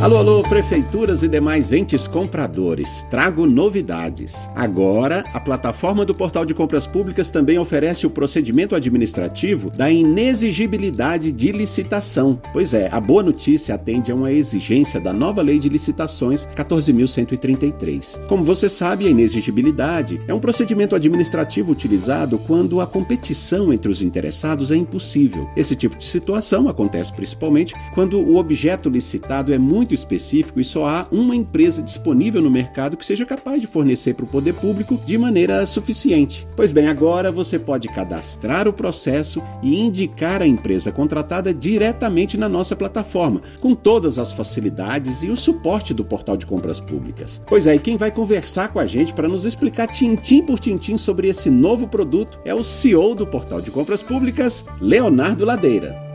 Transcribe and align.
Alô, 0.00 0.16
alô, 0.16 0.42
prefeituras 0.42 1.22
e 1.22 1.28
demais 1.28 1.74
entes 1.74 2.08
compradores. 2.08 3.06
Trago 3.10 3.44
novidades. 3.44 4.48
Agora, 4.56 5.26
a 5.34 5.38
plataforma 5.38 6.06
do 6.06 6.14
Portal 6.14 6.46
de 6.46 6.54
Compras 6.54 6.86
Públicas 6.86 7.30
também 7.30 7.58
oferece 7.58 8.06
o 8.06 8.10
procedimento 8.10 8.74
administrativo 8.74 9.68
da 9.68 9.90
inexigibilidade 9.90 11.30
de 11.30 11.52
licitação. 11.52 12.40
Pois 12.50 12.72
é, 12.72 12.88
a 12.90 12.98
boa 12.98 13.22
notícia 13.22 13.74
atende 13.74 14.10
a 14.10 14.14
uma 14.14 14.32
exigência 14.32 14.98
da 14.98 15.12
nova 15.12 15.42
Lei 15.42 15.58
de 15.58 15.68
Licitações 15.68 16.46
14.133. 16.56 18.26
Como 18.26 18.42
você 18.42 18.70
sabe, 18.70 19.06
a 19.06 19.10
inexigibilidade 19.10 20.18
é 20.26 20.32
um 20.32 20.40
procedimento 20.40 20.96
administrativo 20.96 21.72
utilizado 21.72 22.38
quando 22.38 22.80
a 22.80 22.86
competição 22.86 23.70
entre 23.70 23.92
os 23.92 24.00
interessados 24.00 24.70
é 24.70 24.76
impossível. 24.76 25.46
Esse 25.54 25.76
tipo 25.76 25.98
de 25.98 26.06
situação 26.06 26.70
acontece 26.70 27.12
principalmente 27.12 27.74
quando 27.92 28.18
o 28.18 28.36
objeto 28.36 28.88
licitado 28.88 29.52
é 29.52 29.58
muito 29.58 29.89
muito 29.90 29.94
específico 29.94 30.60
e 30.60 30.64
só 30.64 30.86
há 30.86 31.06
uma 31.10 31.34
empresa 31.34 31.82
disponível 31.82 32.40
no 32.40 32.50
mercado 32.50 32.96
que 32.96 33.04
seja 33.04 33.26
capaz 33.26 33.60
de 33.60 33.66
fornecer 33.66 34.14
para 34.14 34.24
o 34.24 34.28
poder 34.28 34.54
público 34.54 34.96
de 35.04 35.18
maneira 35.18 35.66
suficiente. 35.66 36.46
Pois 36.54 36.70
bem, 36.70 36.86
agora 36.86 37.32
você 37.32 37.58
pode 37.58 37.88
cadastrar 37.88 38.68
o 38.68 38.72
processo 38.72 39.42
e 39.62 39.80
indicar 39.80 40.42
a 40.42 40.46
empresa 40.46 40.92
contratada 40.92 41.52
diretamente 41.52 42.36
na 42.36 42.48
nossa 42.48 42.76
plataforma, 42.76 43.42
com 43.60 43.74
todas 43.74 44.18
as 44.18 44.32
facilidades 44.32 45.22
e 45.22 45.30
o 45.30 45.36
suporte 45.36 45.92
do 45.92 46.04
portal 46.04 46.36
de 46.36 46.46
compras 46.46 46.78
públicas. 46.78 47.42
Pois 47.46 47.66
é, 47.66 47.74
e 47.74 47.78
quem 47.78 47.96
vai 47.96 48.10
conversar 48.10 48.68
com 48.68 48.78
a 48.78 48.86
gente 48.86 49.12
para 49.12 49.28
nos 49.28 49.44
explicar 49.44 49.88
tintim 49.88 50.42
por 50.42 50.58
tintim 50.58 50.96
sobre 50.96 51.28
esse 51.28 51.50
novo 51.50 51.88
produto 51.88 52.38
é 52.44 52.54
o 52.54 52.62
CEO 52.62 53.14
do 53.14 53.26
portal 53.26 53.60
de 53.60 53.70
compras 53.70 54.02
públicas, 54.02 54.64
Leonardo 54.80 55.44
Ladeira. 55.44 56.09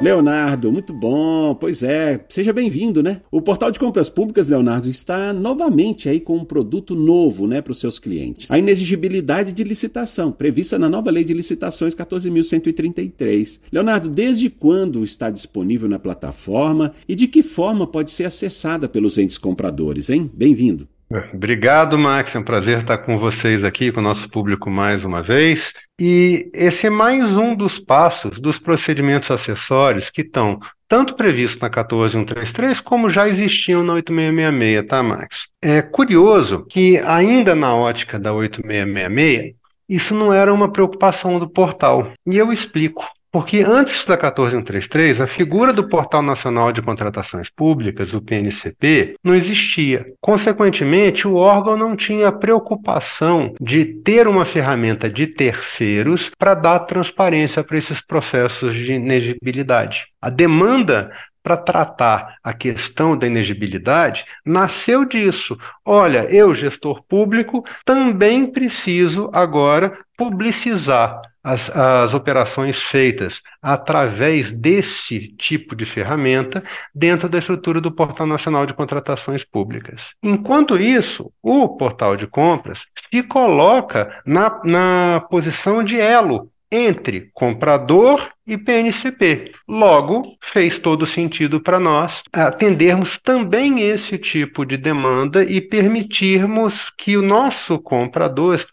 Leonardo, 0.00 0.70
muito 0.70 0.92
bom. 0.92 1.54
Pois 1.54 1.82
é, 1.82 2.24
seja 2.28 2.52
bem-vindo, 2.52 3.02
né? 3.02 3.22
O 3.30 3.40
portal 3.40 3.70
de 3.70 3.78
compras 3.78 4.08
públicas, 4.08 4.48
Leonardo, 4.48 4.88
está 4.90 5.32
novamente 5.32 6.08
aí 6.08 6.20
com 6.20 6.36
um 6.36 6.44
produto 6.44 6.94
novo, 6.94 7.46
né, 7.46 7.62
para 7.62 7.72
os 7.72 7.80
seus 7.80 7.98
clientes. 7.98 8.50
A 8.50 8.58
inexigibilidade 8.58 9.52
de 9.52 9.64
licitação, 9.64 10.30
prevista 10.30 10.78
na 10.78 10.88
nova 10.88 11.10
Lei 11.10 11.24
de 11.24 11.32
Licitações 11.32 11.94
14.133. 11.94 13.60
Leonardo, 13.72 14.08
desde 14.08 14.50
quando 14.50 15.02
está 15.04 15.30
disponível 15.30 15.88
na 15.88 15.98
plataforma 15.98 16.92
e 17.08 17.14
de 17.14 17.26
que 17.26 17.42
forma 17.42 17.86
pode 17.86 18.10
ser 18.10 18.24
acessada 18.24 18.88
pelos 18.88 19.16
entes 19.16 19.38
compradores, 19.38 20.10
hein? 20.10 20.30
Bem-vindo. 20.34 20.88
Obrigado, 21.32 21.96
Max. 21.96 22.34
É 22.34 22.38
um 22.38 22.42
prazer 22.42 22.78
estar 22.78 22.98
com 22.98 23.18
vocês 23.18 23.62
aqui, 23.62 23.92
com 23.92 24.00
o 24.00 24.02
nosso 24.02 24.28
público 24.28 24.68
mais 24.70 25.04
uma 25.04 25.22
vez. 25.22 25.72
E 26.00 26.50
esse 26.52 26.86
é 26.88 26.90
mais 26.90 27.24
um 27.36 27.54
dos 27.54 27.78
passos 27.78 28.40
dos 28.40 28.58
procedimentos 28.58 29.30
acessórios 29.30 30.10
que 30.10 30.22
estão 30.22 30.58
tanto 30.88 31.14
previstos 31.14 31.60
na 31.60 31.70
14133 31.70 32.80
como 32.80 33.08
já 33.08 33.28
existiam 33.28 33.82
na 33.82 33.94
8666, 33.94 34.86
tá, 34.88 35.02
Max? 35.02 35.46
É 35.62 35.82
curioso 35.82 36.64
que, 36.68 36.98
ainda 36.98 37.54
na 37.54 37.74
ótica 37.74 38.18
da 38.18 38.32
8666, 38.32 39.54
isso 39.88 40.14
não 40.14 40.32
era 40.32 40.52
uma 40.52 40.72
preocupação 40.72 41.38
do 41.38 41.48
portal. 41.48 42.12
E 42.26 42.36
eu 42.36 42.52
explico. 42.52 43.04
Porque 43.34 43.64
antes 43.66 44.04
da 44.04 44.16
14133, 44.16 45.20
a 45.20 45.26
figura 45.26 45.72
do 45.72 45.88
Portal 45.88 46.22
Nacional 46.22 46.70
de 46.70 46.80
Contratações 46.80 47.50
Públicas, 47.50 48.14
o 48.14 48.22
PNCP, 48.22 49.16
não 49.24 49.34
existia. 49.34 50.06
Consequentemente, 50.20 51.26
o 51.26 51.34
órgão 51.34 51.76
não 51.76 51.96
tinha 51.96 52.30
preocupação 52.30 53.52
de 53.60 53.86
ter 53.86 54.28
uma 54.28 54.44
ferramenta 54.44 55.10
de 55.10 55.26
terceiros 55.26 56.30
para 56.38 56.54
dar 56.54 56.78
transparência 56.86 57.64
para 57.64 57.76
esses 57.76 58.00
processos 58.00 58.72
de 58.72 58.92
inegibilidade. 58.92 60.06
A 60.22 60.30
demanda 60.30 61.10
para 61.42 61.56
tratar 61.56 62.36
a 62.40 62.52
questão 62.52 63.18
da 63.18 63.26
inegibilidade 63.26 64.24
nasceu 64.46 65.04
disso. 65.04 65.58
Olha, 65.84 66.20
eu, 66.30 66.54
gestor 66.54 67.02
público, 67.02 67.64
também 67.84 68.46
preciso 68.46 69.28
agora 69.32 69.98
publicizar 70.16 71.20
as, 71.44 71.68
as 71.70 72.14
operações 72.14 72.80
feitas 72.80 73.42
através 73.62 74.50
desse 74.50 75.28
tipo 75.36 75.76
de 75.76 75.84
ferramenta 75.84 76.64
dentro 76.94 77.28
da 77.28 77.38
estrutura 77.38 77.82
do 77.82 77.92
Portal 77.92 78.26
Nacional 78.26 78.64
de 78.64 78.72
Contratações 78.72 79.44
Públicas. 79.44 80.14
Enquanto 80.22 80.78
isso, 80.78 81.30
o 81.42 81.68
portal 81.76 82.16
de 82.16 82.26
compras 82.26 82.86
se 83.10 83.22
coloca 83.22 84.22
na, 84.24 84.60
na 84.64 85.20
posição 85.30 85.84
de 85.84 86.00
elo 86.00 86.50
entre 86.72 87.30
comprador 87.34 88.30
e 88.46 88.58
PNCP. 88.58 89.52
Logo, 89.66 90.36
fez 90.52 90.78
todo 90.78 91.06
sentido 91.06 91.60
para 91.60 91.80
nós 91.80 92.22
atendermos 92.32 93.18
também 93.18 93.80
esse 93.80 94.18
tipo 94.18 94.64
de 94.64 94.76
demanda 94.76 95.42
e 95.42 95.60
permitirmos 95.60 96.90
que 96.98 97.16
o 97.16 97.22
nosso 97.22 97.78
comprador 97.78 98.64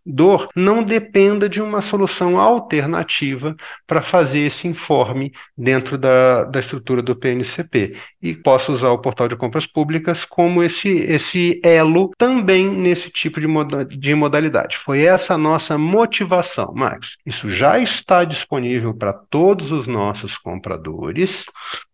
não 0.56 0.84
dependa 0.84 1.48
de 1.48 1.62
uma 1.62 1.81
solução 1.81 2.38
alternativa 2.38 3.56
para 3.88 4.02
fazer 4.02 4.40
esse 4.40 4.68
informe 4.68 5.31
dentro 5.58 5.98
da, 5.98 6.44
da 6.44 6.60
estrutura 6.60 7.02
do 7.02 7.16
PNCP. 7.16 7.96
E 8.22 8.34
possa 8.36 8.72
usar 8.72 8.90
o 8.90 9.00
portal 9.00 9.28
de 9.28 9.36
compras 9.36 9.66
públicas 9.66 10.26
como 10.26 10.62
esse, 10.62 10.90
esse 10.90 11.60
elo 11.64 12.12
também 12.18 12.70
nesse 12.70 13.10
tipo 13.10 13.40
de, 13.40 13.48
moda, 13.48 13.86
de 13.86 14.14
modalidade. 14.14 14.78
Foi 14.78 15.02
essa 15.02 15.36
a 15.36 15.38
nossa 15.38 15.78
motivação, 15.78 16.74
Max. 16.76 17.18
Isso 17.26 17.50
já 17.50 17.80
está 17.80 18.24
disponível 18.24 18.94
para 18.94 19.14
todos 19.14 19.61
todos 19.62 19.72
os 19.72 19.88
nossos 19.88 20.38
compradores 20.38 21.46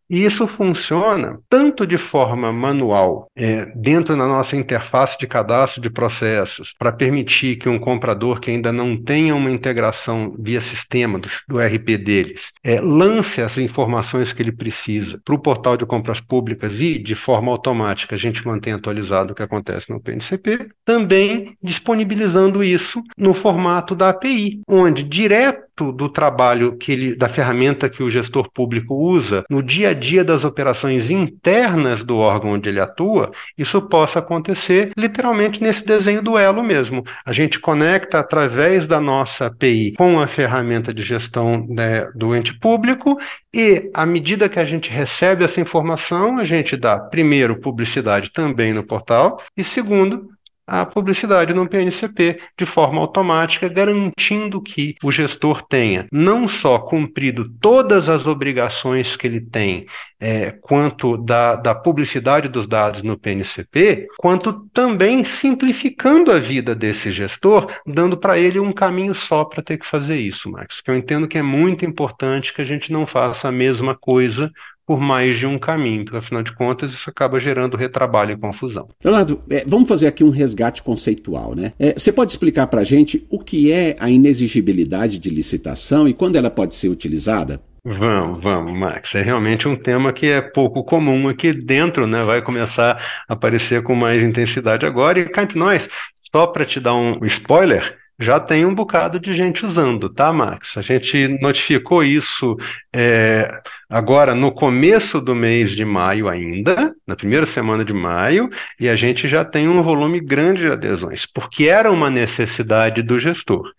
e 0.09 0.23
isso 0.23 0.47
funciona 0.47 1.37
tanto 1.49 1.85
de 1.85 1.97
forma 1.97 2.51
manual, 2.51 3.29
é, 3.35 3.65
dentro 3.75 4.15
da 4.15 4.25
nossa 4.25 4.55
interface 4.55 5.17
de 5.17 5.27
cadastro 5.27 5.81
de 5.81 5.89
processos, 5.89 6.73
para 6.79 6.93
permitir 6.93 7.57
que 7.57 7.67
um 7.67 7.77
comprador 7.77 8.39
que 8.39 8.49
ainda 8.49 8.71
não 8.71 8.95
tenha 8.95 9.35
uma 9.35 9.51
integração 9.51 10.33
via 10.39 10.61
sistema 10.61 11.19
do, 11.19 11.27
do 11.47 11.59
RP 11.59 11.97
deles, 11.97 12.51
é, 12.63 12.79
lance 12.79 13.41
as 13.41 13.57
informações 13.57 14.31
que 14.31 14.41
ele 14.41 14.51
precisa 14.51 15.19
para 15.25 15.35
o 15.35 15.39
portal 15.39 15.75
de 15.75 15.85
compras 15.85 16.21
públicas 16.21 16.73
e, 16.79 16.97
de 16.97 17.13
forma 17.13 17.51
automática, 17.51 18.15
a 18.15 18.19
gente 18.19 18.45
mantém 18.45 18.73
atualizado 18.73 19.33
o 19.33 19.35
que 19.35 19.43
acontece 19.43 19.89
no 19.89 20.01
PNCP, 20.01 20.69
também 20.85 21.57
disponibilizando 21.61 22.63
isso 22.63 23.03
no 23.17 23.33
formato 23.33 23.93
da 23.93 24.09
API, 24.09 24.61
onde 24.69 25.03
direto 25.03 25.66
do 25.91 26.09
trabalho 26.09 26.77
que 26.77 26.91
ele, 26.91 27.15
da 27.15 27.29
ferramenta 27.29 27.89
que 27.89 28.03
o 28.03 28.09
gestor 28.09 28.49
público 28.51 28.93
usa 28.95 29.43
no 29.49 29.61
dia 29.61 29.89
a 29.89 29.93
dia 29.93 30.23
das 30.23 30.43
operações 30.43 31.09
internas 31.11 32.03
do 32.03 32.17
órgão 32.17 32.51
onde 32.51 32.69
ele 32.69 32.79
atua, 32.79 33.31
isso 33.57 33.81
possa 33.81 34.19
acontecer 34.19 34.91
literalmente 34.97 35.61
nesse 35.61 35.85
desenho 35.85 36.21
do 36.21 36.37
elo 36.37 36.63
mesmo. 36.63 37.03
A 37.25 37.31
gente 37.31 37.59
conecta 37.59 38.19
através 38.19 38.85
da 38.85 38.99
nossa 38.99 39.47
API 39.47 39.93
com 39.97 40.19
a 40.19 40.27
ferramenta 40.27 40.93
de 40.93 41.01
gestão 41.01 41.65
né, 41.69 42.07
do 42.15 42.35
ente 42.35 42.57
público 42.59 43.17
e, 43.53 43.89
à 43.93 44.05
medida 44.05 44.49
que 44.49 44.59
a 44.59 44.65
gente 44.65 44.89
recebe 44.89 45.43
essa 45.43 45.61
informação, 45.61 46.37
a 46.37 46.43
gente 46.43 46.75
dá, 46.75 46.99
primeiro, 46.99 47.59
publicidade 47.59 48.31
também 48.31 48.73
no 48.73 48.83
portal 48.83 49.41
e, 49.55 49.63
segundo, 49.63 50.29
a 50.67 50.85
publicidade 50.85 51.53
no 51.53 51.67
PNCP 51.67 52.41
de 52.57 52.65
forma 52.65 52.99
automática, 52.99 53.69
garantindo 53.69 54.61
que 54.61 54.95
o 55.01 55.11
gestor 55.11 55.65
tenha 55.65 56.05
não 56.11 56.45
só 56.45 56.77
cumprido 56.77 57.49
todas 57.61 58.09
as 58.09 58.27
obrigações 58.27 59.15
que 59.15 59.25
ele 59.25 59.39
tem 59.39 59.85
é, 60.19 60.51
quanto 60.51 61.15
da, 61.17 61.55
da 61.55 61.73
publicidade 61.73 62.49
dos 62.49 62.67
dados 62.67 63.01
no 63.01 63.17
PNCP, 63.17 64.07
quanto 64.17 64.67
também 64.73 65.23
simplificando 65.23 66.31
a 66.31 66.39
vida 66.39 66.75
desse 66.75 67.11
gestor, 67.11 67.71
dando 67.85 68.17
para 68.17 68.37
ele 68.37 68.59
um 68.59 68.73
caminho 68.73 69.15
só 69.15 69.45
para 69.45 69.63
ter 69.63 69.77
que 69.77 69.85
fazer 69.85 70.17
isso, 70.17 70.51
Max. 70.51 70.81
Eu 70.85 70.97
entendo 70.97 71.27
que 71.27 71.37
é 71.37 71.43
muito 71.43 71.85
importante 71.85 72.53
que 72.53 72.61
a 72.61 72.65
gente 72.65 72.91
não 72.91 73.05
faça 73.05 73.47
a 73.47 73.51
mesma 73.51 73.95
coisa 73.95 74.51
por 74.87 75.01
mais 75.01 75.37
de 75.37 75.45
um 75.45 75.59
caminho, 75.59 76.05
porque 76.05 76.17
afinal 76.17 76.41
de 76.41 76.53
contas 76.53 76.93
isso 76.93 77.09
acaba 77.09 77.37
gerando 77.41 77.75
retrabalho 77.75 78.31
e 78.31 78.37
confusão. 78.37 78.87
Leonardo, 79.03 79.41
é, 79.49 79.65
vamos 79.67 79.89
fazer 79.89 80.07
aqui 80.07 80.23
um 80.23 80.29
resgate 80.29 80.81
conceitual, 80.81 81.53
né? 81.53 81.73
É, 81.77 81.93
você 81.93 82.09
pode 82.09 82.31
explicar 82.31 82.67
para 82.67 82.79
a 82.79 82.85
gente 82.85 83.27
o 83.29 83.37
que 83.37 83.69
é 83.69 83.97
a 83.99 84.09
inexigibilidade 84.09 85.19
de 85.19 85.29
licitação 85.29 86.07
e 86.07 86.13
quando 86.13 86.37
ela 86.37 86.49
pode 86.49 86.73
ser 86.73 86.87
utilizada? 86.87 87.61
Vamos, 87.83 88.41
vamos, 88.41 88.79
Max. 88.79 89.13
É 89.15 89.21
realmente 89.21 89.67
um 89.67 89.75
tema 89.75 90.13
que 90.13 90.27
é 90.27 90.41
pouco 90.41 90.83
comum 90.83 91.27
aqui 91.27 91.51
dentro, 91.51 92.07
né? 92.07 92.23
Vai 92.23 92.41
começar 92.41 93.01
a 93.27 93.33
aparecer 93.33 93.83
com 93.83 93.93
mais 93.93 94.23
intensidade 94.23 94.85
agora. 94.85 95.19
E 95.19 95.25
cá 95.25 95.43
entre 95.43 95.59
nós, 95.59 95.87
só 96.31 96.47
para 96.47 96.65
te 96.65 96.79
dar 96.79 96.95
um 96.95 97.25
spoiler, 97.25 97.97
já 98.19 98.39
tem 98.39 98.65
um 98.65 98.73
bocado 98.73 99.19
de 99.19 99.33
gente 99.33 99.65
usando, 99.65 100.09
tá, 100.09 100.33
Max? 100.33 100.75
A 100.77 100.81
gente 100.81 101.27
notificou 101.39 102.03
isso 102.03 102.57
é, 102.91 103.61
agora 103.87 104.33
no 104.33 104.51
começo 104.51 105.21
do 105.21 105.35
mês 105.35 105.71
de 105.71 105.85
maio 105.85 106.27
ainda, 106.27 106.95
na 107.05 107.15
primeira 107.15 107.45
semana 107.45 107.85
de 107.85 107.93
maio, 107.93 108.49
e 108.79 108.89
a 108.89 108.95
gente 108.95 109.27
já 109.27 109.45
tem 109.45 109.69
um 109.69 109.83
volume 109.83 110.19
grande 110.19 110.61
de 110.61 110.71
adesões, 110.71 111.25
porque 111.25 111.65
era 111.65 111.91
uma 111.91 112.09
necessidade 112.09 113.03
do 113.03 113.19
gestor. 113.19 113.71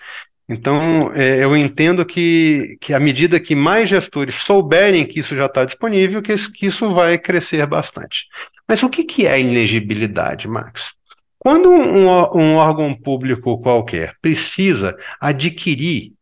Então, 0.49 1.13
é, 1.15 1.45
eu 1.45 1.55
entendo 1.57 2.07
que, 2.07 2.79
que 2.81 2.95
à 2.95 3.01
medida 3.01 3.39
que 3.39 3.55
mais 3.55 3.91
gestores 3.91 4.37
souberem 4.37 5.05
que 5.05 5.21
isso 5.21 5.37
já 5.37 5.47
está 5.47 5.65
disponível, 5.65 6.23
que 6.23 6.33
isso, 6.33 6.51
que 6.51 6.67
isso 6.67 6.95
vai 6.95 7.19
crescer 7.19 7.67
bastante. 7.67 8.27
Mas 8.67 8.83
o 8.83 8.89
que, 8.89 9.05
que 9.05 9.27
é 9.27 9.41
inegibilidade, 9.41 10.49
Max? 10.49 10.98
Quando 11.39 11.71
um, 11.71 12.09
um 12.37 12.57
órgão 12.57 12.95
público 12.95 13.61
qualquer 13.61 14.15
precisa 14.21 14.97
adquirir 15.21 16.13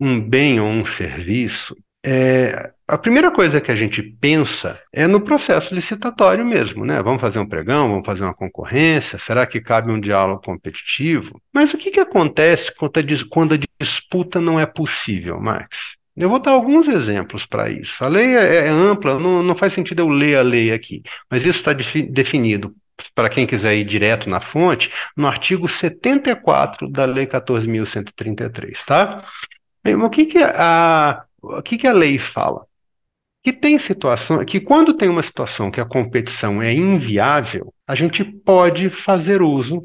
um 0.00 0.20
bem 0.20 0.58
ou 0.60 0.66
um 0.66 0.84
serviço, 0.84 1.76
é, 2.04 2.72
a 2.88 2.98
primeira 2.98 3.30
coisa 3.30 3.60
que 3.60 3.70
a 3.70 3.76
gente 3.76 4.02
pensa 4.02 4.80
é 4.92 5.06
no 5.06 5.20
processo 5.20 5.74
licitatório 5.74 6.44
mesmo, 6.44 6.84
né? 6.84 7.00
Vamos 7.00 7.20
fazer 7.20 7.38
um 7.38 7.48
pregão, 7.48 7.88
vamos 7.88 8.04
fazer 8.04 8.24
uma 8.24 8.34
concorrência, 8.34 9.18
será 9.18 9.46
que 9.46 9.60
cabe 9.60 9.92
um 9.92 10.00
diálogo 10.00 10.42
competitivo? 10.42 11.40
Mas 11.52 11.72
o 11.72 11.78
que, 11.78 11.90
que 11.90 12.00
acontece 12.00 12.72
quando 13.28 13.54
a 13.54 13.58
disputa 13.80 14.40
não 14.40 14.58
é 14.58 14.66
possível, 14.66 15.40
Max? 15.40 15.96
Eu 16.16 16.28
vou 16.28 16.38
dar 16.38 16.50
alguns 16.50 16.88
exemplos 16.88 17.46
para 17.46 17.70
isso. 17.70 18.04
A 18.04 18.08
lei 18.08 18.36
é, 18.36 18.66
é 18.66 18.68
ampla, 18.68 19.18
não, 19.18 19.42
não, 19.42 19.54
faz 19.54 19.72
sentido 19.72 20.00
eu 20.00 20.08
ler 20.08 20.36
a 20.36 20.42
lei 20.42 20.72
aqui, 20.72 21.02
mas 21.30 21.42
isso 21.42 21.60
está 21.60 21.72
definido 21.72 22.74
para 23.14 23.28
quem 23.28 23.46
quiser 23.46 23.76
ir 23.76 23.84
direto 23.84 24.28
na 24.28 24.40
fonte, 24.40 24.90
no 25.16 25.26
artigo 25.26 25.68
74 25.68 26.88
da 26.88 27.04
Lei 27.04 27.26
14.133, 27.26 28.84
tá? 28.84 29.24
O 29.84 30.08
que, 30.08 30.26
que, 30.26 30.38
a, 30.38 31.24
o 31.42 31.62
que, 31.62 31.76
que 31.76 31.86
a 31.86 31.92
lei 31.92 32.18
fala? 32.18 32.64
Que 33.42 33.52
tem 33.52 33.76
situação, 33.78 34.44
que 34.44 34.60
quando 34.60 34.94
tem 34.94 35.08
uma 35.08 35.22
situação 35.22 35.70
que 35.70 35.80
a 35.80 35.84
competição 35.84 36.62
é 36.62 36.72
inviável, 36.72 37.74
a 37.86 37.94
gente 37.96 38.22
pode 38.22 38.88
fazer 38.88 39.42
uso 39.42 39.82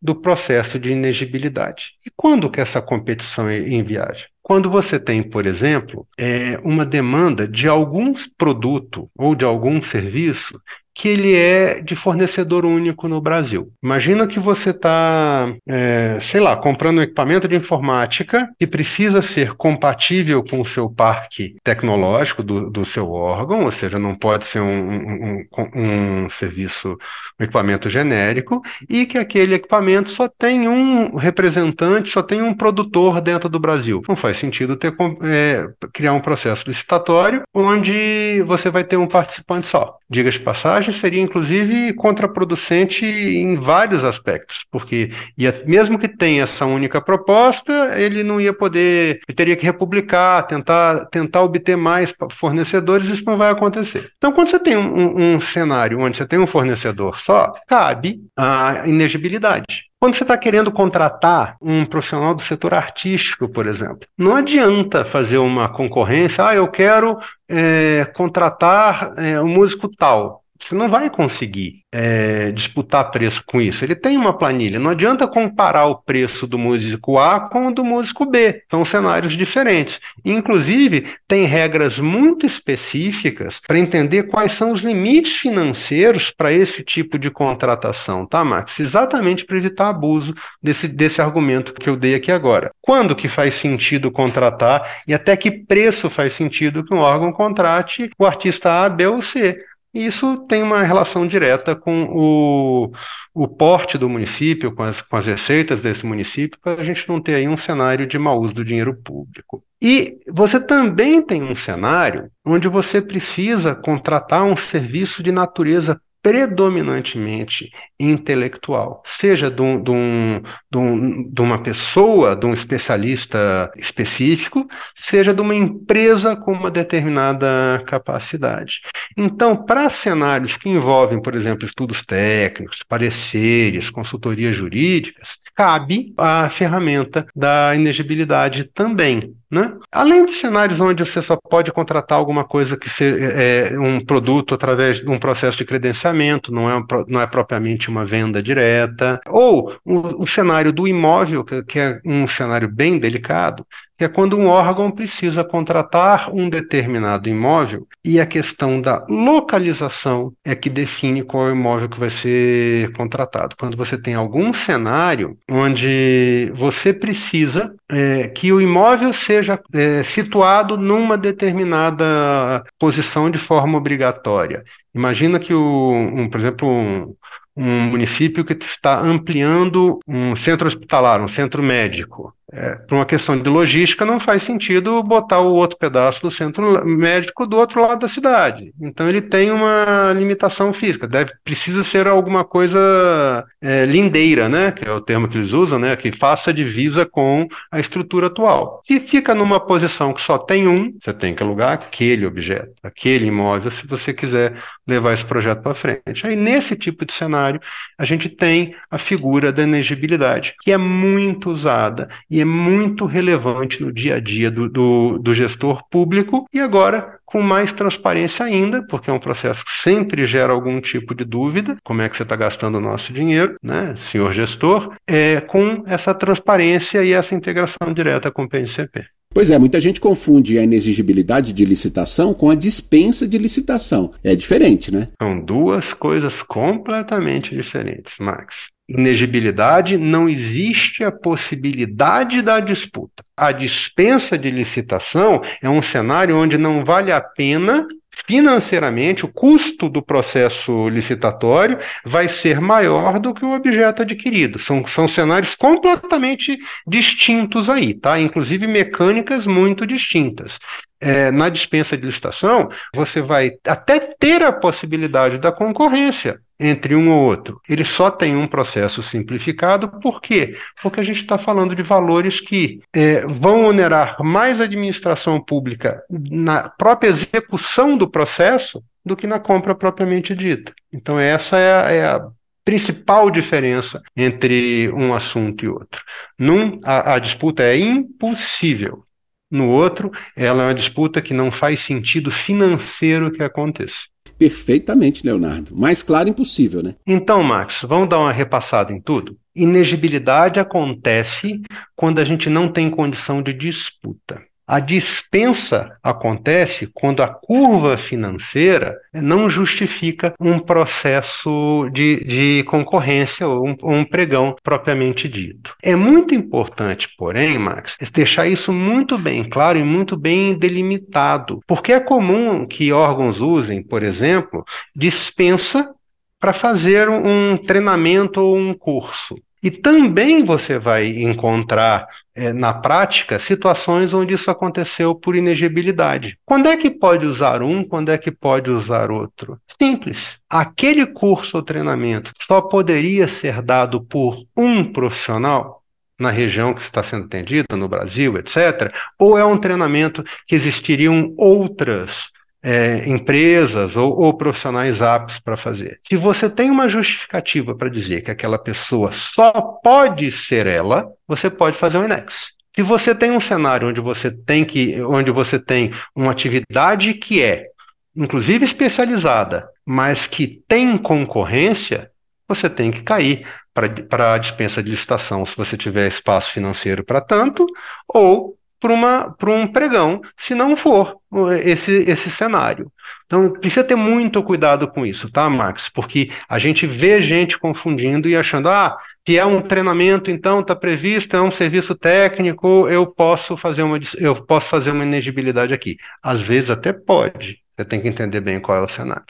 do 0.00 0.14
processo 0.14 0.78
de 0.78 0.90
inegibilidade. 0.92 1.92
E 2.06 2.10
quando 2.16 2.50
que 2.50 2.60
essa 2.60 2.80
competição 2.80 3.48
é 3.48 3.58
inviável? 3.58 4.24
Quando 4.40 4.70
você 4.70 4.98
tem, 4.98 5.22
por 5.22 5.46
exemplo, 5.46 6.06
é, 6.18 6.58
uma 6.64 6.86
demanda 6.86 7.46
de 7.46 7.68
algum 7.68 8.14
produto 8.38 9.10
ou 9.16 9.34
de 9.34 9.44
algum 9.44 9.82
serviço 9.82 10.60
que 10.94 11.08
ele 11.08 11.34
é 11.34 11.80
de 11.80 11.94
fornecedor 11.94 12.64
único 12.64 13.08
no 13.08 13.20
Brasil. 13.20 13.68
Imagina 13.82 14.26
que 14.26 14.38
você 14.38 14.70
está, 14.70 15.52
é, 15.68 16.18
sei 16.20 16.40
lá, 16.40 16.56
comprando 16.56 16.98
um 16.98 17.02
equipamento 17.02 17.48
de 17.48 17.56
informática 17.56 18.48
que 18.58 18.66
precisa 18.66 19.22
ser 19.22 19.54
compatível 19.54 20.42
com 20.42 20.60
o 20.60 20.66
seu 20.66 20.88
parque 20.88 21.56
tecnológico 21.62 22.42
do, 22.42 22.70
do 22.70 22.84
seu 22.84 23.10
órgão, 23.10 23.64
ou 23.64 23.72
seja, 23.72 23.98
não 23.98 24.14
pode 24.14 24.46
ser 24.46 24.60
um, 24.60 24.66
um, 24.66 25.46
um, 25.58 26.24
um 26.24 26.30
serviço, 26.30 26.96
um 27.38 27.44
equipamento 27.44 27.88
genérico, 27.88 28.62
e 28.88 29.06
que 29.06 29.18
aquele 29.18 29.54
equipamento 29.54 30.10
só 30.10 30.28
tem 30.28 30.68
um 30.68 31.16
representante, 31.16 32.10
só 32.10 32.22
tem 32.22 32.42
um 32.42 32.54
produtor 32.54 33.20
dentro 33.20 33.48
do 33.48 33.58
Brasil. 33.58 34.02
Não 34.08 34.16
faz 34.16 34.38
sentido 34.38 34.76
ter, 34.76 34.94
é, 35.22 35.66
criar 35.92 36.12
um 36.12 36.20
processo 36.20 36.64
licitatório 36.66 37.42
onde 37.54 38.42
você 38.46 38.70
vai 38.70 38.84
ter 38.84 38.96
um 38.96 39.06
participante 39.06 39.68
só. 39.68 39.96
Diga 40.08 40.30
de 40.30 40.40
seria 40.86 41.20
inclusive 41.20 41.92
contraproducente 41.94 43.04
em 43.04 43.56
vários 43.56 44.04
aspectos, 44.04 44.64
porque 44.70 45.10
ia, 45.36 45.62
mesmo 45.66 45.98
que 45.98 46.08
tenha 46.08 46.44
essa 46.44 46.64
única 46.64 47.00
proposta, 47.00 47.92
ele 47.98 48.22
não 48.22 48.40
ia 48.40 48.52
poder, 48.52 49.20
ele 49.28 49.36
teria 49.36 49.56
que 49.56 49.64
republicar, 49.64 50.46
tentar, 50.46 51.06
tentar 51.06 51.42
obter 51.42 51.76
mais 51.76 52.12
fornecedores, 52.32 53.08
isso 53.08 53.24
não 53.24 53.36
vai 53.36 53.50
acontecer. 53.50 54.10
Então, 54.16 54.32
quando 54.32 54.48
você 54.48 54.58
tem 54.58 54.76
um, 54.76 55.36
um 55.36 55.40
cenário 55.40 56.00
onde 56.00 56.16
você 56.16 56.26
tem 56.26 56.38
um 56.38 56.46
fornecedor 56.46 57.18
só, 57.18 57.52
cabe 57.66 58.20
a 58.36 58.82
inegibilidade. 58.86 59.90
Quando 60.00 60.14
você 60.14 60.24
está 60.24 60.38
querendo 60.38 60.72
contratar 60.72 61.56
um 61.60 61.84
profissional 61.84 62.34
do 62.34 62.40
setor 62.40 62.72
artístico, 62.72 63.46
por 63.46 63.66
exemplo, 63.66 64.08
não 64.16 64.34
adianta 64.34 65.04
fazer 65.04 65.36
uma 65.36 65.68
concorrência, 65.68 66.46
ah, 66.46 66.54
eu 66.54 66.66
quero 66.68 67.18
é, 67.46 68.10
contratar 68.14 69.12
é, 69.18 69.38
um 69.42 69.48
músico 69.48 69.94
tal. 69.94 70.42
Você 70.62 70.74
não 70.74 70.88
vai 70.88 71.10
conseguir 71.10 71.82
é, 71.92 72.52
disputar 72.52 73.10
preço 73.10 73.42
com 73.46 73.60
isso. 73.60 73.84
Ele 73.84 73.94
tem 73.94 74.16
uma 74.16 74.36
planilha. 74.36 74.78
Não 74.78 74.90
adianta 74.90 75.26
comparar 75.26 75.86
o 75.86 75.96
preço 75.96 76.46
do 76.46 76.58
músico 76.58 77.18
A 77.18 77.40
com 77.40 77.68
o 77.68 77.74
do 77.74 77.84
músico 77.84 78.24
B. 78.24 78.62
São 78.70 78.84
cenários 78.84 79.36
diferentes. 79.36 80.00
Inclusive, 80.24 81.06
tem 81.26 81.46
regras 81.46 81.98
muito 81.98 82.46
específicas 82.46 83.60
para 83.66 83.78
entender 83.78 84.24
quais 84.24 84.52
são 84.52 84.72
os 84.72 84.80
limites 84.80 85.32
financeiros 85.32 86.30
para 86.30 86.52
esse 86.52 86.82
tipo 86.82 87.18
de 87.18 87.30
contratação, 87.30 88.26
tá, 88.26 88.44
Max? 88.44 88.78
Exatamente 88.78 89.44
para 89.44 89.56
evitar 89.56 89.88
abuso 89.88 90.34
desse, 90.62 90.86
desse 90.86 91.20
argumento 91.20 91.74
que 91.74 91.88
eu 91.88 91.96
dei 91.96 92.14
aqui 92.14 92.30
agora. 92.30 92.70
Quando 92.80 93.16
que 93.16 93.28
faz 93.28 93.54
sentido 93.54 94.10
contratar 94.10 95.02
e 95.06 95.14
até 95.14 95.36
que 95.36 95.50
preço 95.50 96.10
faz 96.10 96.32
sentido 96.34 96.84
que 96.84 96.94
um 96.94 96.98
órgão 96.98 97.32
contrate 97.32 98.10
o 98.18 98.26
artista 98.26 98.84
A, 98.84 98.88
B 98.88 99.06
ou 99.06 99.22
C? 99.22 99.58
E 99.92 100.06
isso 100.06 100.36
tem 100.46 100.62
uma 100.62 100.82
relação 100.82 101.26
direta 101.26 101.74
com 101.74 102.04
o, 102.04 102.92
o 103.34 103.48
porte 103.48 103.98
do 103.98 104.08
município, 104.08 104.72
com 104.74 104.84
as, 104.84 105.02
com 105.02 105.16
as 105.16 105.26
receitas 105.26 105.80
desse 105.80 106.06
município, 106.06 106.58
para 106.60 106.80
a 106.80 106.84
gente 106.84 107.08
não 107.08 107.20
ter 107.20 107.34
aí 107.34 107.48
um 107.48 107.56
cenário 107.56 108.06
de 108.06 108.18
mau 108.18 108.40
uso 108.40 108.54
do 108.54 108.64
dinheiro 108.64 108.94
público. 109.02 109.64
E 109.82 110.18
você 110.28 110.60
também 110.60 111.20
tem 111.20 111.42
um 111.42 111.56
cenário 111.56 112.30
onde 112.44 112.68
você 112.68 113.02
precisa 113.02 113.74
contratar 113.74 114.44
um 114.44 114.56
serviço 114.56 115.22
de 115.22 115.32
natureza 115.32 116.00
predominantemente 116.22 117.70
intelectual, 117.98 119.02
seja 119.04 119.50
de, 119.50 119.62
um, 119.62 119.82
de, 119.82 119.90
um, 119.90 120.42
de, 120.70 120.78
um, 120.78 121.44
uma 121.44 121.58
pessoa, 121.62 122.36
de 122.36 122.46
um 122.46 122.52
especialista 122.52 123.70
específico, 123.76 124.66
seja 124.94 125.32
de 125.32 125.40
uma 125.40 125.54
empresa 125.54 126.36
com 126.36 126.52
uma 126.52 126.70
determinada 126.70 127.82
capacidade. 127.86 128.80
Então, 129.16 129.56
para 129.56 129.88
cenários 129.90 130.56
que 130.56 130.68
envolvem, 130.68 131.20
por 131.20 131.34
exemplo, 131.34 131.66
estudos 131.66 132.02
técnicos, 132.04 132.82
pareceres, 132.86 133.90
consultorias 133.90 134.54
jurídicas, 134.54 135.38
cabe 135.54 136.14
a 136.16 136.48
ferramenta 136.48 137.26
da 137.34 137.74
inegibilidade 137.74 138.64
também. 138.64 139.34
Né? 139.50 139.72
Além 139.90 140.24
de 140.24 140.32
cenários 140.32 140.80
onde 140.80 141.04
você 141.04 141.20
só 141.20 141.36
pode 141.36 141.72
contratar 141.72 142.16
alguma 142.16 142.44
coisa 142.44 142.76
que 142.76 142.88
seja 142.88 143.16
é, 143.16 143.78
um 143.78 144.02
produto 144.04 144.54
através 144.54 144.98
de 144.98 145.10
um 145.10 145.18
processo 145.18 145.58
de 145.58 145.64
credenciamento, 145.64 146.09
não 146.52 146.70
é, 146.70 146.84
não 147.08 147.20
é 147.20 147.26
propriamente 147.26 147.88
uma 147.88 148.04
venda 148.04 148.42
direta, 148.42 149.20
ou 149.28 149.74
o, 149.84 150.22
o 150.22 150.26
cenário 150.26 150.72
do 150.72 150.86
imóvel, 150.86 151.44
que, 151.44 151.62
que 151.64 151.78
é 151.78 152.00
um 152.04 152.26
cenário 152.26 152.68
bem 152.68 152.98
delicado, 152.98 153.66
que 154.00 154.04
é 154.04 154.08
quando 154.08 154.34
um 154.34 154.46
órgão 154.46 154.90
precisa 154.90 155.44
contratar 155.44 156.34
um 156.34 156.48
determinado 156.48 157.28
imóvel 157.28 157.86
e 158.02 158.18
a 158.18 158.24
questão 158.24 158.80
da 158.80 159.04
localização 159.10 160.32
é 160.42 160.54
que 160.54 160.70
define 160.70 161.22
qual 161.22 161.48
é 161.48 161.50
o 161.50 161.54
imóvel 161.54 161.86
que 161.86 162.00
vai 162.00 162.08
ser 162.08 162.90
contratado. 162.94 163.54
Quando 163.58 163.76
você 163.76 163.98
tem 163.98 164.14
algum 164.14 164.54
cenário 164.54 165.36
onde 165.46 166.50
você 166.54 166.94
precisa 166.94 167.74
é, 167.90 168.28
que 168.28 168.50
o 168.50 168.58
imóvel 168.58 169.12
seja 169.12 169.60
é, 169.74 170.02
situado 170.02 170.78
numa 170.78 171.18
determinada 171.18 172.64
posição 172.78 173.30
de 173.30 173.36
forma 173.36 173.76
obrigatória. 173.76 174.64
Imagina 174.94 175.38
que, 175.38 175.54
o, 175.54 175.92
um, 175.92 176.28
por 176.28 176.40
exemplo, 176.40 176.68
um, 176.68 177.14
um 177.56 177.82
município 177.90 178.44
que 178.44 178.54
está 178.54 178.98
ampliando 179.00 179.98
um 180.06 180.34
centro 180.36 180.66
hospitalar, 180.66 181.20
um 181.22 181.28
centro 181.28 181.62
médico. 181.62 182.34
É, 182.52 182.74
por 182.74 182.96
uma 182.96 183.06
questão 183.06 183.38
de 183.38 183.48
logística, 183.48 184.04
não 184.04 184.18
faz 184.18 184.42
sentido 184.42 185.02
botar 185.02 185.38
o 185.40 185.54
outro 185.54 185.78
pedaço 185.78 186.20
do 186.20 186.30
centro 186.30 186.84
médico 186.84 187.46
do 187.46 187.56
outro 187.56 187.80
lado 187.80 188.00
da 188.00 188.08
cidade. 188.08 188.72
Então 188.80 189.08
ele 189.08 189.20
tem 189.20 189.50
uma 189.50 190.12
limitação 190.16 190.72
física. 190.72 191.06
Deve, 191.06 191.32
precisa 191.44 191.84
ser 191.84 192.08
alguma 192.08 192.44
coisa 192.44 193.44
é, 193.60 193.84
lindeira, 193.86 194.48
né? 194.48 194.72
Que 194.72 194.88
é 194.88 194.92
o 194.92 195.00
termo 195.00 195.28
que 195.28 195.38
eles 195.38 195.52
usam, 195.52 195.78
né? 195.78 195.94
Que 195.94 196.10
faça 196.10 196.52
divisa 196.52 197.06
com 197.06 197.46
a 197.70 197.78
estrutura 197.78 198.26
atual. 198.26 198.82
Se 198.86 198.98
fica 199.00 199.34
numa 199.34 199.60
posição 199.60 200.12
que 200.12 200.20
só 200.20 200.36
tem 200.36 200.66
um, 200.66 200.92
você 201.00 201.12
tem 201.12 201.34
que 201.34 201.42
alugar 201.42 201.72
aquele 201.72 202.26
objeto, 202.26 202.72
aquele 202.82 203.26
imóvel, 203.26 203.70
se 203.70 203.86
você 203.86 204.12
quiser 204.12 204.54
levar 204.86 205.14
esse 205.14 205.24
projeto 205.24 205.62
para 205.62 205.74
frente. 205.74 206.26
Aí 206.26 206.34
nesse 206.34 206.74
tipo 206.74 207.04
de 207.04 207.12
cenário, 207.12 207.60
a 207.96 208.04
gente 208.04 208.28
tem 208.28 208.74
a 208.90 208.98
figura 208.98 209.52
da 209.52 209.62
inegibilidade, 209.62 210.54
que 210.62 210.72
é 210.72 210.76
muito 210.76 211.50
usada 211.50 212.08
e 212.40 212.42
é 212.42 212.44
muito 212.44 213.04
relevante 213.04 213.82
no 213.82 213.92
dia 213.92 214.16
a 214.16 214.20
dia 214.20 214.50
do, 214.50 214.66
do, 214.66 215.18
do 215.18 215.34
gestor 215.34 215.82
público 215.90 216.46
e 216.52 216.58
agora 216.58 217.18
com 217.26 217.42
mais 217.42 217.70
transparência 217.70 218.46
ainda, 218.46 218.82
porque 218.82 219.10
é 219.10 219.12
um 219.12 219.18
processo 219.18 219.62
que 219.62 219.70
sempre 219.82 220.24
gera 220.24 220.52
algum 220.52 220.80
tipo 220.80 221.14
de 221.14 221.24
dúvida, 221.24 221.76
como 221.84 222.00
é 222.00 222.08
que 222.08 222.16
você 222.16 222.22
está 222.22 222.34
gastando 222.34 222.78
o 222.78 222.80
nosso 222.80 223.12
dinheiro, 223.12 223.56
né, 223.62 223.94
senhor 224.10 224.32
gestor, 224.32 224.94
é, 225.06 225.40
com 225.42 225.84
essa 225.86 226.14
transparência 226.14 227.04
e 227.04 227.12
essa 227.12 227.34
integração 227.34 227.92
direta 227.94 228.30
com 228.30 228.44
o 228.44 228.48
PNCP. 228.48 229.04
Pois 229.32 229.50
é, 229.50 229.58
muita 229.58 229.78
gente 229.78 230.00
confunde 230.00 230.58
a 230.58 230.62
inexigibilidade 230.64 231.52
de 231.52 231.64
licitação 231.64 232.34
com 232.34 232.50
a 232.50 232.56
dispensa 232.56 233.28
de 233.28 233.38
licitação. 233.38 234.12
É 234.24 234.34
diferente, 234.34 234.92
né? 234.92 235.08
São 235.22 235.38
duas 235.38 235.92
coisas 235.92 236.42
completamente 236.42 237.54
diferentes, 237.54 238.14
Max. 238.18 238.70
Inegibilidade, 238.90 239.96
não 239.96 240.28
existe 240.28 241.04
a 241.04 241.12
possibilidade 241.12 242.42
da 242.42 242.58
disputa. 242.58 243.24
A 243.36 243.52
dispensa 243.52 244.36
de 244.36 244.50
licitação 244.50 245.40
é 245.62 245.68
um 245.68 245.80
cenário 245.80 246.36
onde 246.36 246.58
não 246.58 246.84
vale 246.84 247.12
a 247.12 247.20
pena 247.20 247.86
financeiramente, 248.26 249.24
o 249.24 249.28
custo 249.28 249.88
do 249.88 250.02
processo 250.02 250.88
licitatório 250.88 251.78
vai 252.04 252.28
ser 252.28 252.60
maior 252.60 253.18
do 253.18 253.32
que 253.32 253.44
o 253.44 253.54
objeto 253.54 254.02
adquirido. 254.02 254.58
São, 254.58 254.86
são 254.86 255.08
cenários 255.08 255.54
completamente 255.54 256.58
distintos 256.86 257.68
aí, 257.68 257.94
tá? 257.94 258.20
Inclusive 258.20 258.66
mecânicas 258.66 259.46
muito 259.46 259.86
distintas. 259.86 260.58
É, 261.00 261.30
na 261.30 261.48
dispensa 261.48 261.96
de 261.96 262.04
licitação, 262.04 262.68
você 262.94 263.22
vai 263.22 263.52
até 263.66 263.98
ter 263.98 264.42
a 264.42 264.52
possibilidade 264.52 265.38
da 265.38 265.50
concorrência, 265.50 266.38
entre 266.60 266.94
um 266.94 267.10
ou 267.10 267.24
outro. 267.24 267.58
Ele 267.66 267.84
só 267.84 268.10
tem 268.10 268.36
um 268.36 268.46
processo 268.46 269.02
simplificado, 269.02 269.88
por 270.00 270.20
quê? 270.20 270.56
Porque 270.82 271.00
a 271.00 271.02
gente 271.02 271.22
está 271.22 271.38
falando 271.38 271.74
de 271.74 271.82
valores 271.82 272.38
que 272.38 272.80
é, 272.92 273.26
vão 273.26 273.64
onerar 273.64 274.22
mais 274.22 274.60
a 274.60 274.64
administração 274.64 275.40
pública 275.40 276.02
na 276.10 276.68
própria 276.68 277.08
execução 277.08 277.96
do 277.96 278.08
processo 278.08 278.82
do 279.04 279.16
que 279.16 279.26
na 279.26 279.40
compra 279.40 279.74
propriamente 279.74 280.34
dita. 280.34 280.74
Então, 280.92 281.18
essa 281.18 281.56
é 281.56 281.72
a, 281.72 281.90
é 281.90 282.04
a 282.04 282.28
principal 282.62 283.30
diferença 283.30 284.02
entre 284.14 284.90
um 284.92 285.14
assunto 285.14 285.64
e 285.64 285.68
outro. 285.68 286.02
Num, 286.38 286.78
a, 286.84 287.14
a 287.14 287.18
disputa 287.18 287.62
é 287.62 287.78
impossível. 287.78 289.04
No 289.50 289.68
outro, 289.68 290.12
ela 290.36 290.62
é 290.62 290.66
uma 290.66 290.74
disputa 290.74 291.20
que 291.20 291.34
não 291.34 291.50
faz 291.50 291.80
sentido 291.80 292.30
financeiro 292.30 293.32
que 293.32 293.42
aconteça. 293.42 293.96
Perfeitamente, 294.40 295.22
Leonardo. 295.22 295.76
Mais 295.76 296.02
claro 296.02 296.30
impossível, 296.30 296.82
né? 296.82 296.94
Então, 297.06 297.42
Max, 297.42 297.82
vamos 297.86 298.08
dar 298.08 298.20
uma 298.20 298.32
repassada 298.32 298.90
em 298.90 298.98
tudo? 298.98 299.36
Inegibilidade 299.54 300.58
acontece 300.58 301.60
quando 301.94 302.20
a 302.20 302.24
gente 302.24 302.48
não 302.48 302.72
tem 302.72 302.88
condição 302.88 303.42
de 303.42 303.52
disputa. 303.52 304.42
A 304.72 304.78
dispensa 304.78 305.98
acontece 306.00 306.88
quando 306.94 307.24
a 307.24 307.26
curva 307.26 307.98
financeira 307.98 308.96
não 309.12 309.48
justifica 309.48 310.32
um 310.38 310.60
processo 310.60 311.90
de, 311.92 312.22
de 312.22 312.64
concorrência 312.68 313.48
ou 313.48 313.66
um, 313.66 313.76
um, 313.82 314.04
pregão 314.04 314.54
propriamente 314.62 315.28
dito. 315.28 315.74
É 315.82 315.96
muito 315.96 316.36
importante, 316.36 317.08
porém, 317.18 317.58
Max, 317.58 317.96
deixar 318.12 318.46
isso 318.46 318.72
muito 318.72 319.18
bem 319.18 319.42
claro 319.42 319.76
e 319.76 319.82
muito 319.82 320.16
bem 320.16 320.56
delimitado, 320.56 321.58
porque 321.66 321.92
é 321.92 321.98
comum 321.98 322.64
que 322.64 322.92
órgãos 322.92 323.40
usem, 323.40 323.82
por 323.82 324.04
exemplo, 324.04 324.64
dispensa 324.94 325.90
para 326.38 326.52
fazer 326.52 327.08
um 327.08 327.56
treinamento 327.56 328.40
ou 328.40 328.56
um 328.56 328.72
curso. 328.72 329.34
E 329.62 329.70
também 329.70 330.44
você 330.44 330.78
vai 330.78 331.08
encontrar 331.08 332.06
é, 332.34 332.52
na 332.52 332.72
prática 332.72 333.38
situações 333.38 334.14
onde 334.14 334.34
isso 334.34 334.50
aconteceu 334.50 335.14
por 335.14 335.36
inegibilidade. 335.36 336.38
Quando 336.46 336.68
é 336.68 336.76
que 336.76 336.90
pode 336.90 337.26
usar 337.26 337.62
um, 337.62 337.84
quando 337.84 338.10
é 338.10 338.16
que 338.16 338.30
pode 338.30 338.70
usar 338.70 339.10
outro? 339.10 339.58
Simples. 339.80 340.38
Aquele 340.48 341.04
curso 341.06 341.58
ou 341.58 341.62
treinamento 341.62 342.32
só 342.46 342.62
poderia 342.62 343.28
ser 343.28 343.60
dado 343.60 344.00
por 344.02 344.42
um 344.56 344.84
profissional 344.84 345.80
na 346.18 346.30
região 346.30 346.74
que 346.74 346.82
está 346.82 347.02
sendo 347.02 347.24
atendida, 347.24 347.74
no 347.76 347.88
Brasil, 347.88 348.36
etc., 348.36 348.92
ou 349.18 349.38
é 349.38 349.44
um 349.44 349.56
treinamento 349.56 350.22
que 350.46 350.54
existiriam 350.54 351.32
outras 351.36 352.29
é, 352.62 353.08
empresas 353.08 353.96
ou, 353.96 354.18
ou, 354.20 354.34
profissionais 354.34 355.00
aptos 355.00 355.38
para 355.38 355.56
fazer. 355.56 355.98
Se 356.00 356.16
você 356.16 356.48
tem 356.48 356.70
uma 356.70 356.88
justificativa 356.88 357.74
para 357.74 357.88
dizer 357.88 358.22
que 358.22 358.30
aquela 358.30 358.58
pessoa 358.58 359.12
só 359.12 359.50
pode 359.82 360.30
ser 360.30 360.66
ela, 360.66 361.10
você 361.26 361.48
pode 361.48 361.78
fazer 361.78 361.98
um 361.98 362.04
INEX. 362.04 362.52
Se 362.74 362.82
você 362.82 363.14
tem 363.14 363.30
um 363.30 363.40
cenário 363.40 363.88
onde 363.88 364.00
você 364.00 364.30
tem 364.30 364.64
que, 364.64 365.00
onde 365.02 365.30
você 365.30 365.58
tem 365.58 365.92
uma 366.14 366.32
atividade 366.32 367.14
que 367.14 367.42
é, 367.42 367.66
inclusive 368.14 368.64
especializada, 368.64 369.68
mas 369.84 370.26
que 370.26 370.62
tem 370.68 370.96
concorrência, 370.96 372.10
você 372.46 372.68
tem 372.68 372.90
que 372.90 373.02
cair 373.02 373.46
para 373.72 374.34
a 374.34 374.38
dispensa 374.38 374.82
de 374.82 374.90
licitação, 374.90 375.46
se 375.46 375.56
você 375.56 375.76
tiver 375.76 376.08
espaço 376.08 376.50
financeiro 376.50 377.04
para 377.04 377.20
tanto, 377.20 377.64
ou 378.06 378.56
para 378.80 379.52
um 379.52 379.66
pregão, 379.66 380.22
se 380.38 380.54
não 380.54 380.74
for 380.74 381.16
esse, 381.62 381.92
esse 382.08 382.30
cenário. 382.30 382.90
Então, 383.26 383.52
precisa 383.52 383.84
ter 383.84 383.94
muito 383.94 384.42
cuidado 384.42 384.88
com 384.88 385.06
isso, 385.06 385.30
tá, 385.30 385.48
Max? 385.48 385.88
Porque 385.88 386.30
a 386.48 386.58
gente 386.58 386.86
vê 386.86 387.20
gente 387.20 387.58
confundindo 387.58 388.28
e 388.28 388.36
achando, 388.36 388.68
ah, 388.68 388.96
se 389.26 389.38
é 389.38 389.44
um 389.44 389.60
treinamento, 389.60 390.30
então 390.30 390.60
está 390.60 390.74
previsto, 390.74 391.36
é 391.36 391.40
um 391.40 391.50
serviço 391.50 391.94
técnico, 391.94 392.88
eu 392.88 393.06
posso 393.06 393.56
fazer 393.56 393.82
uma 393.82 394.00
eu 394.18 394.44
posso 394.44 394.66
fazer 394.68 394.90
uma 394.90 395.04
inegibilidade 395.04 395.72
aqui. 395.72 395.96
Às 396.22 396.40
vezes 396.40 396.70
até 396.70 396.92
pode. 396.92 397.58
Você 397.76 397.84
tem 397.84 398.00
que 398.00 398.08
entender 398.08 398.40
bem 398.40 398.60
qual 398.60 398.78
é 398.78 398.82
o 398.82 398.88
cenário. 398.88 399.24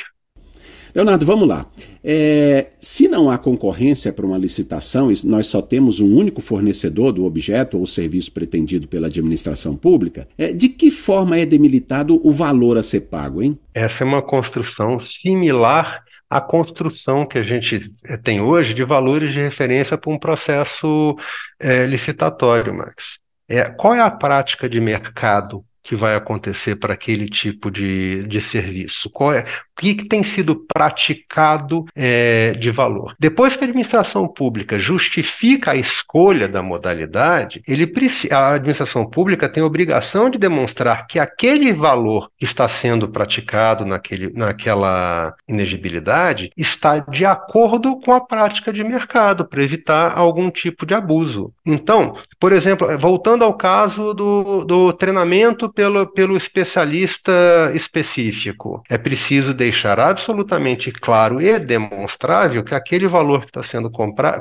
Leonardo, 0.95 1.25
vamos 1.25 1.47
lá. 1.47 1.67
É, 2.03 2.69
se 2.81 3.09
não 3.09 3.31
há 3.31 3.39
concorrência 3.39 4.13
para 4.13 4.27
uma 4.27 4.39
licitação 4.39 5.11
e 5.13 5.15
nós 5.25 5.47
só 5.47 5.61
temos 5.61 6.01
um 6.01 6.17
único 6.17 6.41
fornecedor 6.41 7.13
do 7.13 7.25
objeto 7.25 7.79
ou 7.79 7.87
serviço 7.87 8.33
pretendido 8.33 8.89
pela 8.89 9.07
administração 9.07 9.77
pública, 9.77 10.27
é, 10.37 10.53
de 10.53 10.69
que 10.69 10.91
forma 10.91 11.39
é 11.39 11.47
demilitado 11.47 12.21
o 12.27 12.33
valor 12.33 12.79
a 12.79 12.83
ser 12.83 13.03
pago, 13.03 13.43
hein? 13.43 13.59
Essa 13.75 14.05
é 14.05 14.07
uma 14.07 14.23
construção 14.23 14.99
similar 14.99 16.03
à 16.29 16.41
construção 16.41 17.27
que 17.27 17.39
a 17.39 17.43
gente 17.43 17.93
é, 18.05 18.17
tem 18.17 18.41
hoje 18.41 18.73
de 18.73 18.85
valores 18.85 19.33
de 19.33 19.41
referência 19.41 19.99
para 19.99 20.13
um 20.13 20.19
processo 20.19 21.17
é, 21.59 21.87
licitatório, 21.87 22.75
Max. 22.75 23.19
É, 23.49 23.65
qual 23.65 23.95
é 23.95 24.01
a 24.01 24.11
prática 24.11 24.69
de 24.69 24.81
mercado 24.81 25.65
que 25.83 25.97
vai 25.97 26.15
acontecer 26.15 26.77
para 26.77 26.95
aquele 26.95 27.29
tipo 27.29 27.71
de, 27.71 28.25
de 28.27 28.41
serviço? 28.41 29.11
Qual 29.11 29.33
é, 29.33 29.41
o 29.41 29.81
que, 29.81 29.95
que 29.95 30.05
tem 30.05 30.23
sido 30.23 30.57
praticado 30.57 31.87
é, 31.95 32.53
de 32.53 32.71
valor? 32.71 33.15
Depois 33.19 33.57
que 33.57 33.65
a 33.65 33.67
administração 33.67 34.29
pública 34.29 34.79
justifica 34.79 35.73
a 35.73 35.77
escolha 35.77 36.47
da 36.47 36.63
modalidade, 36.63 37.63
ele, 37.67 37.91
a 38.31 38.55
administração 38.55 39.09
pública 39.09 39.49
tem 39.49 39.63
a 39.63 39.67
obrigação 39.67 40.29
de 40.29 40.39
demonstrar 40.39 41.07
que 41.07 41.19
aquele 41.19 41.73
valor 41.73 42.31
que 42.39 42.45
está 42.45 42.69
sendo 42.69 43.09
praticado 43.09 43.87
naquele, 43.87 44.33
naquela 44.33 45.35
inegibilidade 45.49 46.51
está 46.57 46.99
de 46.99 47.25
acordo 47.25 47.99
com 48.01 48.13
a 48.13 48.21
prática 48.21 48.73
de 48.73 48.85
mercado, 48.85 49.45
para 49.45 49.63
evitar 49.63 50.17
algum 50.17 50.51
tipo 50.51 50.85
de 50.85 50.95
abuso. 50.95 51.53
Então, 51.65 52.17
por 52.39 52.53
exemplo, 52.53 52.87
voltando 52.99 53.45
ao 53.45 53.55
caso 53.55 54.13
do, 54.13 54.65
do 54.65 54.93
treinamento 54.93 55.69
pelo, 55.81 56.07
pelo 56.07 56.37
especialista 56.37 57.33
específico. 57.75 58.83
É 58.87 58.99
preciso 58.99 59.55
deixar 59.55 59.99
absolutamente 59.99 60.93
claro 60.93 61.41
e 61.41 61.59
demonstrável 61.59 62.63
que 62.63 62.75
aquele 62.75 63.09
valor 63.09 63.41
que 63.41 63.47
está 63.47 63.63
sendo 63.63 63.91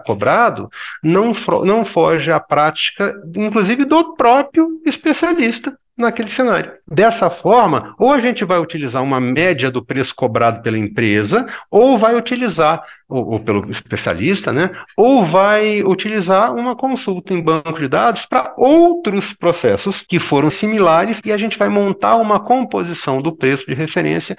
cobrado 0.05 0.69
não, 1.01 1.31
não 1.63 1.86
foge 1.86 2.29
à 2.29 2.41
prática, 2.41 3.15
inclusive 3.34 3.86
do 3.86 4.17
próprio 4.17 4.81
especialista 4.86 5.74
naquele 6.00 6.29
cenário. 6.29 6.72
Dessa 6.88 7.29
forma, 7.29 7.94
ou 8.00 8.12
a 8.12 8.20
gente 8.20 8.44
vai 8.46 8.58
utilizar 8.60 9.03
uma 9.03 9.20
média 9.20 9.70
do 9.70 9.84
preço 9.84 10.15
cobrado 10.15 10.62
pela 10.62 10.77
empresa, 10.77 11.46
ou 11.70 12.00
vai 12.00 12.15
utilizar, 12.15 12.82
ou, 13.08 13.34
ou 13.34 13.39
pelo 13.39 13.70
especialista, 13.70 14.51
né, 14.51 14.72
ou 14.96 15.25
vai 15.25 15.84
utilizar 15.84 16.56
uma 16.56 16.75
consulta 16.75 17.34
em 17.34 17.41
banco 17.41 17.79
de 17.79 17.88
dados 17.88 18.25
para 18.25 18.53
outros 18.58 19.34
processos 19.34 20.01
que 20.08 20.20
foram 20.20 20.50
similares 20.50 21.20
e 21.24 21.32
a 21.32 21.38
gente 21.38 21.58
vai 21.58 21.70
montar 21.70 22.15
uma 22.15 22.39
composição 22.39 23.22
do 23.22 23.36
preço 23.36 23.65
de 23.65 23.74
referência 23.74 24.38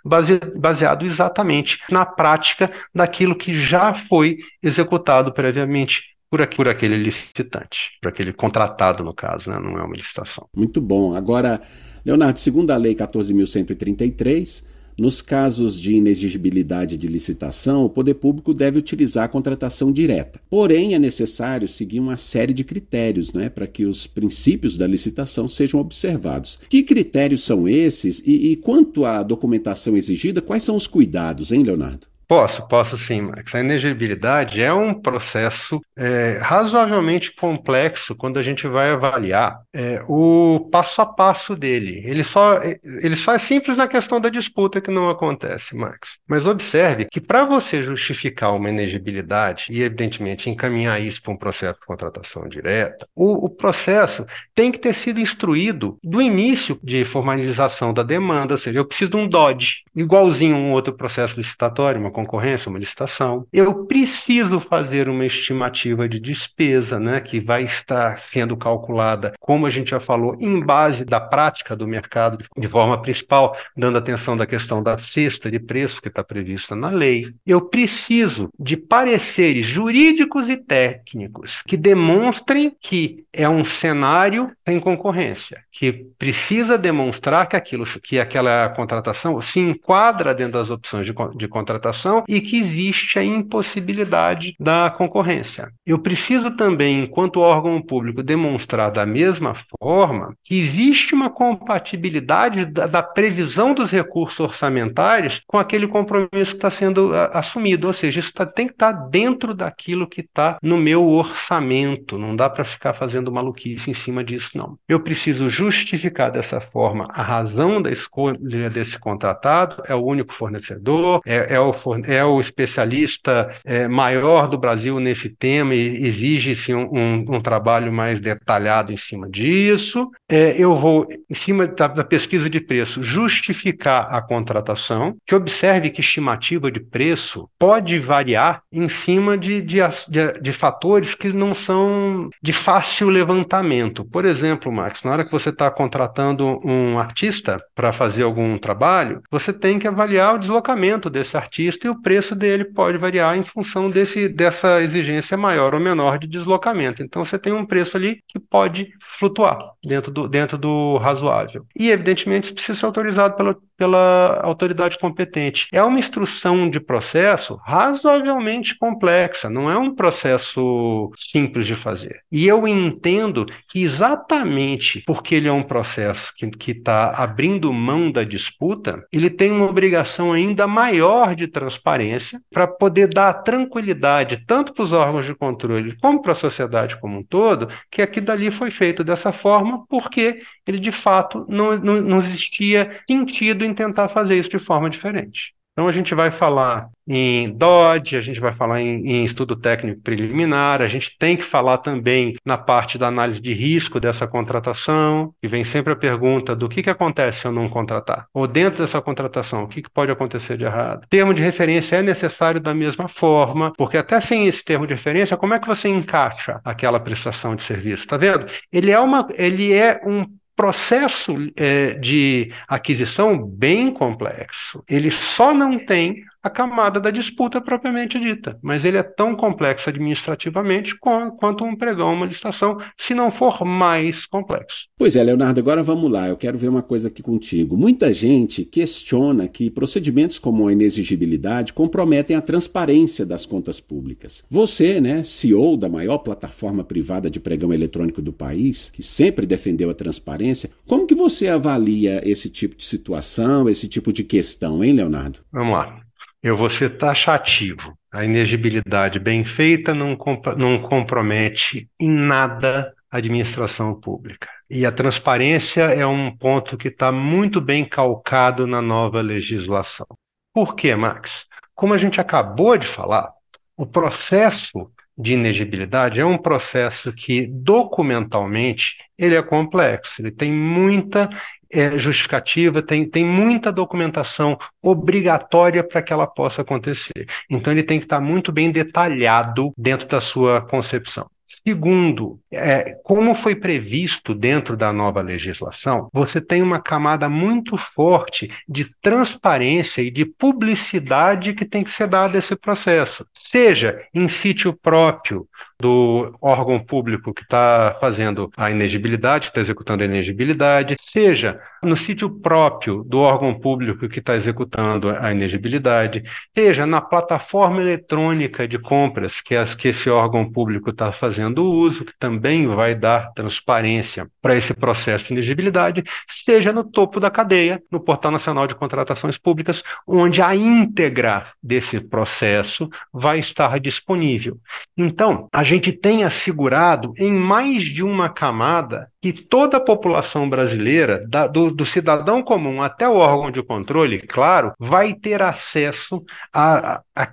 baseado 0.57 1.05
exatamente 1.05 1.79
na 1.91 2.07
prática 2.07 2.71
daquilo 2.95 3.35
que 3.35 3.55
já 3.55 3.95
foi 3.95 4.39
executado 4.63 5.33
previamente 5.33 6.10
por, 6.31 6.47
por 6.47 6.69
aquele 6.69 6.97
licitante, 6.97 7.99
por 8.01 8.09
aquele 8.09 8.33
contratado, 8.33 9.03
no 9.03 9.13
caso, 9.13 9.51
né? 9.51 9.59
não 9.59 9.79
é 9.79 9.83
uma 9.83 9.97
licitação. 9.97 10.49
Muito 10.55 10.81
bom. 10.81 11.15
Agora, 11.15 11.61
Leonardo, 12.05 12.39
segundo 12.39 12.71
a 12.71 12.77
Lei 12.77 12.95
14.133, 12.95 14.65
nos 14.97 15.23
casos 15.23 15.81
de 15.81 15.95
inexigibilidade 15.95 16.99
de 16.99 17.09
licitação, 17.09 17.85
o 17.85 17.91
poder 17.91 18.15
público 18.15 18.53
deve 18.53 18.79
utilizar 18.79 19.25
a 19.25 19.29
contratação 19.29 19.91
direta. 19.91 20.41
Porém, 20.49 20.95
é 20.95 20.99
necessário 20.99 21.67
seguir 21.67 21.99
uma 21.99 22.17
série 22.17 22.53
de 22.53 22.63
critérios 22.63 23.33
né, 23.33 23.49
para 23.49 23.67
que 23.67 23.87
os 23.87 24.07
princípios 24.07 24.77
da 24.77 24.87
licitação 24.87 25.49
sejam 25.49 25.81
observados. 25.81 26.61
Que 26.69 26.83
critérios 26.83 27.43
são 27.45 27.67
esses 27.67 28.23
e, 28.27 28.53
e 28.53 28.57
quanto 28.57 29.07
à 29.07 29.23
documentação 29.23 29.97
exigida, 29.97 30.43
quais 30.43 30.63
são 30.63 30.77
os 30.77 30.87
cuidados, 30.87 31.51
hein, 31.51 31.63
Leonardo? 31.63 32.10
Posso, 32.31 32.65
posso 32.69 32.97
sim, 32.97 33.23
Max. 33.23 33.53
A 33.53 33.59
inegibilidade 33.59 34.63
é 34.63 34.73
um 34.73 34.95
processo 34.95 35.81
é, 35.99 36.39
razoavelmente 36.41 37.35
complexo 37.35 38.15
quando 38.15 38.39
a 38.39 38.43
gente 38.43 38.69
vai 38.69 38.91
avaliar 38.91 39.63
é, 39.75 40.01
o 40.07 40.69
passo 40.71 41.03
a 41.03 41.07
passo 41.07 41.57
dele. 41.57 42.01
Ele 42.07 42.23
só, 42.23 42.61
ele 43.03 43.17
só 43.17 43.33
é 43.33 43.39
simples 43.41 43.77
na 43.77 43.89
questão 43.89 44.21
da 44.21 44.29
disputa 44.29 44.81
que 44.81 44.93
não 44.93 45.11
acontece, 45.11 45.75
Max. 45.75 46.19
Mas 46.25 46.47
observe 46.47 47.07
que 47.11 47.21
para 47.21 47.45
você 47.45 47.83
justificar 47.83 48.55
uma 48.55 48.69
inegibilidade 48.69 49.67
e, 49.69 49.83
evidentemente, 49.83 50.49
encaminhar 50.49 51.03
isso 51.03 51.21
para 51.21 51.33
um 51.33 51.37
processo 51.37 51.81
de 51.81 51.87
contratação 51.87 52.49
direta, 52.49 53.09
o, 53.13 53.47
o 53.47 53.51
processo 53.51 54.25
tem 54.55 54.71
que 54.71 54.79
ter 54.79 54.95
sido 54.95 55.19
instruído 55.19 55.99
do 56.01 56.23
início 56.23 56.79
de 56.81 57.05
formalização 57.05 57.93
da 57.93 58.05
demanda, 58.05 58.55
ou 58.55 58.59
seja, 58.59 58.79
eu 58.79 58.85
preciso 58.85 59.11
de 59.11 59.17
um 59.17 59.27
DOD, 59.27 59.83
igualzinho 59.97 60.55
a 60.55 60.59
um 60.61 60.73
outro 60.73 60.93
processo 60.93 61.37
licitatório, 61.37 62.01
uma 62.01 62.20
concorrência, 62.21 62.69
uma 62.69 62.79
licitação. 62.79 63.47
Eu 63.53 63.87
preciso 63.87 64.61
fazer 64.61 65.09
uma 65.09 65.25
estimativa 65.25 66.09
de 66.09 66.21
despesa, 66.21 66.99
né, 67.01 67.21
que 67.21 67.41
vai 67.41 67.65
estar 67.65 68.19
sendo 68.33 68.57
calculada, 68.57 69.33
como 69.41 69.67
a 69.67 69.71
gente 69.71 69.91
já 69.91 70.01
falou, 70.01 70.37
em 70.39 70.61
base 70.61 71.05
da 71.05 71.21
prática 71.21 71.75
do 71.75 71.87
mercado, 71.87 72.45
de 72.57 72.69
forma 72.69 73.01
principal, 73.01 73.57
dando 73.77 73.99
atenção 73.99 74.37
da 74.37 74.47
questão 74.47 74.83
da 74.83 74.99
cesta 74.99 75.51
de 75.51 75.59
preço 75.59 76.01
que 76.01 76.09
está 76.09 76.23
prevista 76.23 76.77
na 76.77 76.91
lei. 76.91 77.33
Eu 77.47 77.61
preciso 77.61 78.49
de 78.59 78.77
pareceres 78.77 79.67
jurídicos 79.67 80.49
e 80.49 80.57
técnicos 80.57 81.63
que 81.67 81.77
demonstrem 81.77 82.75
que 82.81 83.25
é 83.33 83.49
um 83.49 83.65
cenário 83.65 84.51
sem 84.67 84.81
concorrência, 84.81 85.63
que 85.73 85.93
precisa 86.19 86.77
demonstrar 86.77 87.47
que 87.47 87.57
aquilo, 87.57 87.85
que 88.03 88.19
aquela 88.19 88.69
contratação 88.71 89.41
se 89.41 89.61
enquadra 89.61 90.35
dentro 90.35 90.55
das 90.55 90.71
opções 90.71 91.07
de, 91.07 91.15
de 91.37 91.49
contratação 91.49 92.10
e 92.29 92.41
que 92.41 92.59
existe 92.59 93.19
a 93.19 93.25
impossibilidade 93.25 94.55
da 94.59 94.91
concorrência. 94.91 95.71
Eu 95.87 95.99
preciso 95.99 96.51
também, 96.53 97.03
enquanto 97.03 97.41
órgão 97.41 97.81
público, 97.81 98.23
demonstrar 98.23 98.91
da 98.91 99.07
mesma 99.07 99.57
forma 99.79 100.35
que 100.45 100.59
existe 100.59 101.15
uma 101.15 101.31
compatibilidade 101.31 102.65
da, 102.65 102.87
da 102.87 103.03
previsão 103.03 103.75
dos 103.75 103.91
recursos 103.91 104.41
orçamentários 104.41 105.41
com 105.47 105.59
aquele 105.59 105.87
compromisso 105.87 106.53
que 106.53 106.57
está 106.57 106.71
sendo 106.71 107.15
a, 107.15 107.27
assumido, 107.39 107.87
ou 107.87 107.93
seja, 107.93 108.21
isso 108.21 108.33
tá, 108.33 108.47
tem 108.47 108.67
que 108.67 108.73
estar 108.73 108.93
tá 108.93 109.09
dentro 109.11 109.55
daquilo 109.55 110.09
que 110.09 110.21
está 110.21 110.59
no 110.63 110.77
meu 110.77 111.07
orçamento, 111.07 112.19
não 112.19 112.35
dá 112.35 112.49
para 112.49 112.65
ficar 112.65 112.95
fazendo 112.95 113.33
maluquice 113.33 113.91
em 113.91 113.95
cima 113.95 114.23
disso, 114.25 114.51
não. 114.55 114.79
Eu 114.89 115.01
preciso 115.01 115.49
justificar 115.49 116.31
dessa 116.31 116.61
forma 116.61 117.09
a 117.11 117.23
razão 117.23 117.81
da 117.81 117.91
escolha 117.91 118.71
desse 118.71 118.99
contratado, 118.99 119.83
é 119.87 119.95
o 119.95 120.05
único 120.05 120.35
fornecedor, 120.35 121.21
é, 121.27 121.55
é 121.55 121.61
o, 121.61 121.73
é 122.07 122.25
o 122.25 122.41
especialista 122.41 123.51
é, 123.65 123.89
maior 123.89 124.49
do 124.49 124.59
Brasil 124.59 124.99
nesse 125.01 125.29
tema 125.29 125.75
e 125.75 126.07
exige-se 126.07 126.75
um, 126.75 126.89
um, 126.93 127.37
um, 127.37 127.41
trabalho 127.41 127.93
mais 127.93 128.21
detalhado 128.21 128.93
em 128.93 128.97
cima 128.97 129.29
disso. 129.29 130.11
É, 130.29 130.55
eu 130.57 130.77
vou, 130.77 131.07
em 131.29 131.35
cima 131.35 131.67
da, 131.67 131.89
da, 131.89 132.05
pesquisa 132.05 132.49
de 132.49 132.61
preço, 132.61 133.03
justificar 133.03 134.07
a 134.11 134.21
contratação, 134.23 135.17
que 135.27 135.35
observe 135.35 135.91
que 135.91 136.01
estimativa 136.01 136.71
de 136.71 136.81
preço 136.81 137.49
pode 137.59 137.99
variar 137.99 138.63
em 138.73 138.89
cima 138.89 139.37
de, 139.37 139.61
de, 139.61 139.79
de, 140.09 140.41
de 140.41 140.53
fatores 140.53 141.15
que 141.15 141.33
não 141.33 141.55
são 141.55 142.31
de 142.43 142.53
fácil 142.53 143.09
levantamento. 143.09 144.05
Por 144.05 144.25
exemplo, 144.25 144.73
Max, 144.73 145.03
na 145.03 145.13
hora 145.13 145.25
que 145.25 145.33
você 145.33 145.51
está 145.51 145.71
contratando 145.71 146.61
um 146.65 146.99
artista 146.99 147.59
para 147.75 147.93
fazer 147.93 148.23
algum 148.23 148.59
trabalho, 148.59 149.23
você 149.31 149.53
tem 149.53 149.79
que 149.79 149.89
avaliar 149.89 150.35
o 150.35 150.39
deslocamento 150.39 151.11
desse 151.11 151.37
artista 151.37 151.80
e 151.87 151.91
o 151.91 152.01
preço 152.01 152.35
dele 152.35 152.65
pode 152.65 152.99
variar 152.99 153.37
em 153.37 153.43
função 153.43 153.91
desse, 153.91 154.29
dessa 154.29 154.83
exigência 154.83 155.37
maior 155.37 155.75
ou 155.75 155.81
menor 155.81 156.19
de 156.19 156.27
deslocamento. 156.27 157.03
Então 157.03 157.25
você 157.25 157.39
tem 157.39 157.53
um 157.53 157.67
preço 157.67 157.97
ali 157.97 158.23
que 158.29 158.39
pode 158.39 158.89
flutuar 159.19 159.59
dentro 159.85 160.11
do, 160.11 160.29
dentro 160.29 160.59
do 160.59 160.97
razoável. 160.99 161.67
E, 161.77 161.91
evidentemente, 161.91 162.45
isso 162.45 162.55
precisa 162.55 162.79
ser 162.79 162.87
autorizado 162.87 163.37
pela, 163.37 163.57
pela 163.77 164.41
autoridade 164.43 164.99
competente. 164.99 165.67
É 165.73 165.83
uma 165.83 165.99
instrução 165.99 166.69
de 166.69 166.81
processo 166.81 167.59
razoavelmente 167.65 168.77
complexa, 168.79 169.49
não 169.49 169.71
é 169.71 169.77
um 169.77 169.95
processo 169.95 171.11
simples 171.17 171.67
de 171.67 171.75
fazer. 171.75 172.21
E 172.31 172.47
eu 172.47 172.67
entendo 172.67 173.47
que 173.69 173.83
exatamente 173.83 175.03
porque 175.07 175.35
ele 175.35 175.49
é 175.49 175.53
um 175.53 175.63
processo 175.63 176.33
que 176.35 176.71
está 176.71 177.11
abrindo 177.11 177.73
mão 177.73 178.11
da 178.11 178.25
disputa, 178.25 179.05
ele 179.13 179.31
tem 179.31 179.51
uma 179.51 179.69
obrigação 179.69 180.33
ainda 180.33 180.67
maior 180.67 181.35
de 181.35 181.47
transparência 181.47 181.70
para 181.79 182.67
poder 182.67 183.09
dar 183.09 183.33
tranquilidade 183.43 184.45
tanto 184.47 184.73
para 184.73 184.85
os 184.85 184.93
órgãos 184.93 185.27
de 185.27 185.35
controle 185.35 185.97
como 186.01 186.23
para 186.23 186.33
a 186.33 186.37
sociedade 186.37 186.99
como 187.01 187.19
um 187.19 187.25
todo, 187.25 187.69
que 187.91 188.03
aqui 188.03 188.21
dali 188.21 188.51
foi 188.51 188.71
feito 188.71 189.05
dessa 189.05 189.33
forma 189.33 189.87
porque 189.89 190.43
ele 190.67 190.79
de 190.79 190.93
fato 190.93 191.47
não, 191.49 191.77
não, 191.79 192.01
não 192.01 192.19
existia 192.19 193.01
sentido 193.09 193.65
em 193.65 193.75
tentar 193.75 194.09
fazer 194.09 194.37
isso 194.39 194.51
de 194.51 194.59
forma 194.59 194.91
diferente. 194.91 195.55
Então 195.73 195.89
a 195.89 195.93
gente 195.93 196.15
vai 196.15 196.31
falar 196.31 196.89
em 197.09 197.51
DOD, 197.53 198.17
a 198.17 198.21
gente 198.21 198.39
vai 198.39 198.55
falar 198.55 198.81
em, 198.81 199.07
em, 199.07 199.25
estudo 199.25 199.57
técnico 199.57 200.01
preliminar, 200.03 200.81
a 200.81 200.89
gente 200.89 201.17
tem 201.19 201.37
que 201.37 201.43
falar 201.43 201.79
também 201.79 202.37
na 202.45 202.57
parte 202.57 202.97
da 202.97 203.09
análise 203.09 203.41
de 203.41 203.53
risco 203.53 203.99
dessa 203.99 204.27
contratação, 204.27 205.35
e 205.43 205.49
vem 205.49 205.65
sempre 205.65 205.93
a 205.93 205.97
pergunta 205.97 206.55
do 206.55 206.69
que, 206.69 206.83
que 206.83 206.91
acontece 206.91 207.41
se 207.41 207.47
eu 207.47 207.53
não 207.53 207.69
contratar, 207.69 208.27
ou 208.33 208.47
dentro 208.47 208.83
dessa 208.83 209.01
contratação, 209.01 209.65
o 209.65 209.69
que, 209.69 209.83
que 209.83 209.91
pode 209.91 210.13
acontecer 210.13 210.57
de 210.57 210.65
errado. 210.65 211.07
Termo 211.09 211.35
de 211.35 211.43
referência 211.43 211.97
é 211.97 212.03
necessário 212.03 212.61
da 212.61 212.75
mesma 212.75 213.09
forma, 213.09 213.73
porque 213.77 213.97
até 213.97 214.21
sem 214.21 214.47
esse 214.47 214.65
termo 214.65 214.87
de 214.87 214.95
referência, 214.95 215.37
como 215.37 215.55
é 215.55 215.59
que 215.59 215.67
você 215.67 215.89
encaixa 215.89 216.61
aquela 216.65 217.01
prestação 217.01 217.57
de 217.57 217.63
serviço? 217.63 218.05
Está 218.05 218.17
vendo? 218.17 218.47
Ele 218.73 218.91
é, 218.91 219.01
uma, 219.01 219.27
ele 219.37 219.73
é 219.73 220.01
um 220.07 220.25
processo 220.61 221.35
é, 221.57 221.95
de 221.95 222.53
aquisição 222.69 223.43
bem 223.43 223.91
complexo. 223.91 224.85
Ele 224.87 225.11
só 225.11 225.55
não 225.55 225.79
tem 225.79 226.23
a 226.43 226.51
camada 226.51 226.99
da 226.99 227.11
disputa 227.11 227.61
propriamente 227.61 228.19
dita, 228.19 228.59
mas 228.63 228.85
ele 228.85 228.97
é 228.97 229.03
tão 229.03 229.35
complexo 229.35 229.89
administrativamente 229.89 230.95
quanto 230.99 231.65
um 231.65 231.77
pregão, 231.77 232.15
uma 232.15 232.27
licitação, 232.27 232.79
se 232.97 233.15
não 233.15 233.31
for 233.31 233.65
mais 233.65 234.27
complexo. 234.27 234.87
Pois 234.97 235.17
é, 235.17 235.23
Leonardo, 235.23 235.61
agora 235.61 235.83
vamos 235.83 236.11
lá, 236.11 236.29
eu 236.29 236.37
quero 236.37 236.59
ver 236.59 236.69
uma 236.69 236.83
coisa 236.83 237.09
aqui 237.09 237.23
contigo. 237.23 237.77
Muita 237.77 238.13
gente 238.13 238.65
questiona 238.65 239.49
que 239.49 239.71
procedimentos 239.71 240.39
como 240.39 240.69
a 240.69 240.73
inexigibilidade 240.73 241.73
comprometem 241.73 242.37
a 242.37 242.43
transparência 242.43 243.27
das 243.27 243.45
contas 243.45 243.81
públicas. 243.81 244.45
Você, 244.51 245.01
né, 245.01 245.23
CEO 245.23 245.77
da 245.77 245.89
maior 245.89 246.19
plataforma 246.19 246.85
privada 246.85 247.31
de 247.31 247.41
pregão 247.41 247.73
eletrônico 247.73 248.23
do 248.23 248.33
país, 248.33 248.91
que 248.91 249.03
sempre 249.03 249.47
defendeu 249.47 249.91
a 249.91 249.95
transparência, 249.95 250.71
como 250.87 251.07
que 251.07 251.15
você 251.15 251.49
avalia 251.49 252.23
esse 252.29 252.51
tipo 252.51 252.77
de 252.77 252.85
situação, 252.85 253.69
esse 253.69 253.89
tipo 253.89 254.13
de 254.13 254.25
questão, 254.25 254.83
hein, 254.83 254.93
Leonardo? 254.93 255.41
Vamos 255.53 255.73
lá. 255.73 256.10
Eu 256.43 256.57
vou 256.57 256.71
ser 256.71 256.97
taxativo. 256.97 257.97
A 258.11 258.25
inegibilidade 258.25 259.19
bem 259.19 259.45
feita 259.45 259.95
não, 259.95 260.17
comp 260.17 260.47
não 260.57 260.79
compromete 260.81 261.89
em 261.99 262.11
nada 262.11 262.95
a 263.11 263.19
administração 263.19 263.95
pública. 263.95 264.49
E 264.69 264.87
a 264.87 264.93
transparência 264.93 265.83
é 265.83 266.07
um 266.07 266.35
ponto 266.35 266.79
que 266.79 266.89
está 266.89 267.13
muito 267.13 267.61
bem 267.61 267.85
calcado 267.85 268.67
na 268.67 268.81
nova 268.81 269.21
legislação. 269.21 270.07
Por 270.55 270.75
quê, 270.75 270.95
Max? 270.97 271.45
Como 271.75 271.93
a 271.93 271.99
gente 271.99 272.21
acabou 272.21 272.77
de 272.79 272.87
falar, 272.87 273.31
o 273.77 273.85
processo 273.85 274.91
de 275.17 275.35
inegibilidade 275.35 276.21
é 276.21 276.25
um 276.25 276.39
processo 276.39 277.13
que 277.13 277.47
documentalmente 277.47 278.97
ele 279.19 279.35
é 279.35 279.43
complexo, 279.43 280.15
ele 280.19 280.31
tem 280.31 280.51
muita 280.51 281.29
é, 281.73 281.99
justificativa, 281.99 282.83
tem, 282.83 283.09
tem 283.09 283.25
muita 283.25 283.73
documentação 283.73 284.59
obrigatória 284.83 285.85
para 285.85 286.03
que 286.03 286.13
ela 286.13 286.27
possa 286.27 286.63
acontecer. 286.63 287.27
Então, 287.49 287.73
ele 287.73 287.83
tem 287.83 287.99
que 287.99 288.07
estar 288.07 288.21
muito 288.21 288.51
bem 288.53 288.71
detalhado 288.71 289.73
dentro 289.77 290.07
da 290.07 290.21
sua 290.21 290.61
concepção. 290.61 291.29
Segundo, 291.67 292.39
é, 292.53 292.95
como 293.03 293.35
foi 293.35 293.57
previsto 293.57 294.35
dentro 294.35 294.77
da 294.77 294.93
nova 294.93 295.21
legislação, 295.21 296.09
você 296.13 296.41
tem 296.41 296.63
uma 296.63 296.81
camada 296.81 297.29
muito 297.29 297.77
forte 297.77 298.51
de 298.69 298.89
transparência 299.03 300.01
e 300.01 300.13
de 300.13 300.25
publicidade 300.25 301.53
que 301.53 301.65
tem 301.65 301.83
que 301.83 301.91
ser 301.91 302.07
dada 302.07 302.37
a 302.37 302.39
esse 302.39 302.55
processo, 302.55 303.27
seja 303.35 304.01
em 304.15 304.29
sítio 304.29 304.73
próprio 304.73 305.47
do 305.81 306.37
órgão 306.41 306.79
público 306.79 307.33
que 307.33 307.43
está 307.43 307.97
fazendo 308.01 308.51
a 308.57 308.71
inegibilidade, 308.71 309.47
está 309.47 309.61
executando 309.61 310.03
a 310.03 310.07
inegibilidade, 310.07 310.97
seja 311.01 311.59
no 311.83 311.97
sítio 311.97 312.29
próprio 312.29 313.03
do 313.05 313.19
órgão 313.19 313.59
público 313.59 314.09
que 314.09 314.19
está 314.19 314.37
executando 314.37 315.11
a 315.11 315.33
inegibilidade, 315.33 316.23
seja 316.55 316.85
na 316.85 317.01
plataforma 317.01 317.81
eletrônica 317.81 318.69
de 318.69 318.79
compras 318.79 319.41
que, 319.41 319.57
as, 319.57 319.75
que 319.75 319.89
esse 319.89 320.11
órgão 320.11 320.51
público 320.51 320.91
está 320.91 321.11
fazendo 321.11 321.65
uso, 321.65 322.05
que 322.05 322.13
também 322.19 322.67
vai 322.67 322.95
dar 322.95 323.33
transparência 323.33 324.29
para 324.43 324.57
esse 324.57 324.75
processo 324.75 325.25
de 325.25 325.33
inegibilidade, 325.33 326.05
seja 326.29 326.73
no 326.73 326.85
topo 326.85 327.19
da 327.19 327.31
cadeia, 327.31 327.83
no 327.91 328.01
Portal 328.01 328.31
Nacional 328.31 328.67
de 328.67 328.75
Contratações 328.75 329.39
Públicas, 329.39 329.83
onde 330.07 330.43
a 330.43 330.55
íntegra 330.55 331.47
desse 331.63 332.01
processo 332.01 332.89
vai 333.13 333.39
estar 333.39 333.81
disponível. 333.81 334.59
Então, 334.97 335.49
a 335.53 335.63
gente 335.71 335.93
tem 335.93 336.25
assegurado 336.25 337.13
em 337.17 337.33
mais 337.33 337.85
de 337.85 338.03
uma 338.03 338.29
camada 338.29 339.09
que 339.23 339.33
toda 339.33 339.77
a 339.77 339.81
população 339.81 340.49
brasileira, 340.49 341.25
da, 341.29 341.47
do, 341.47 341.71
do, 341.71 341.87
cidadão 341.87 342.43
comum 342.43 342.83
até 342.83 343.09
o 343.09 343.15
órgão 343.17 343.51
de 343.51 343.63
controle, 343.63 344.21
claro, 344.21 344.73
vai 344.79 345.15
ter 345.15 345.43
acesso 345.43 346.25
à 346.53 347.03
a, 347.15 347.23
a, 347.23 347.33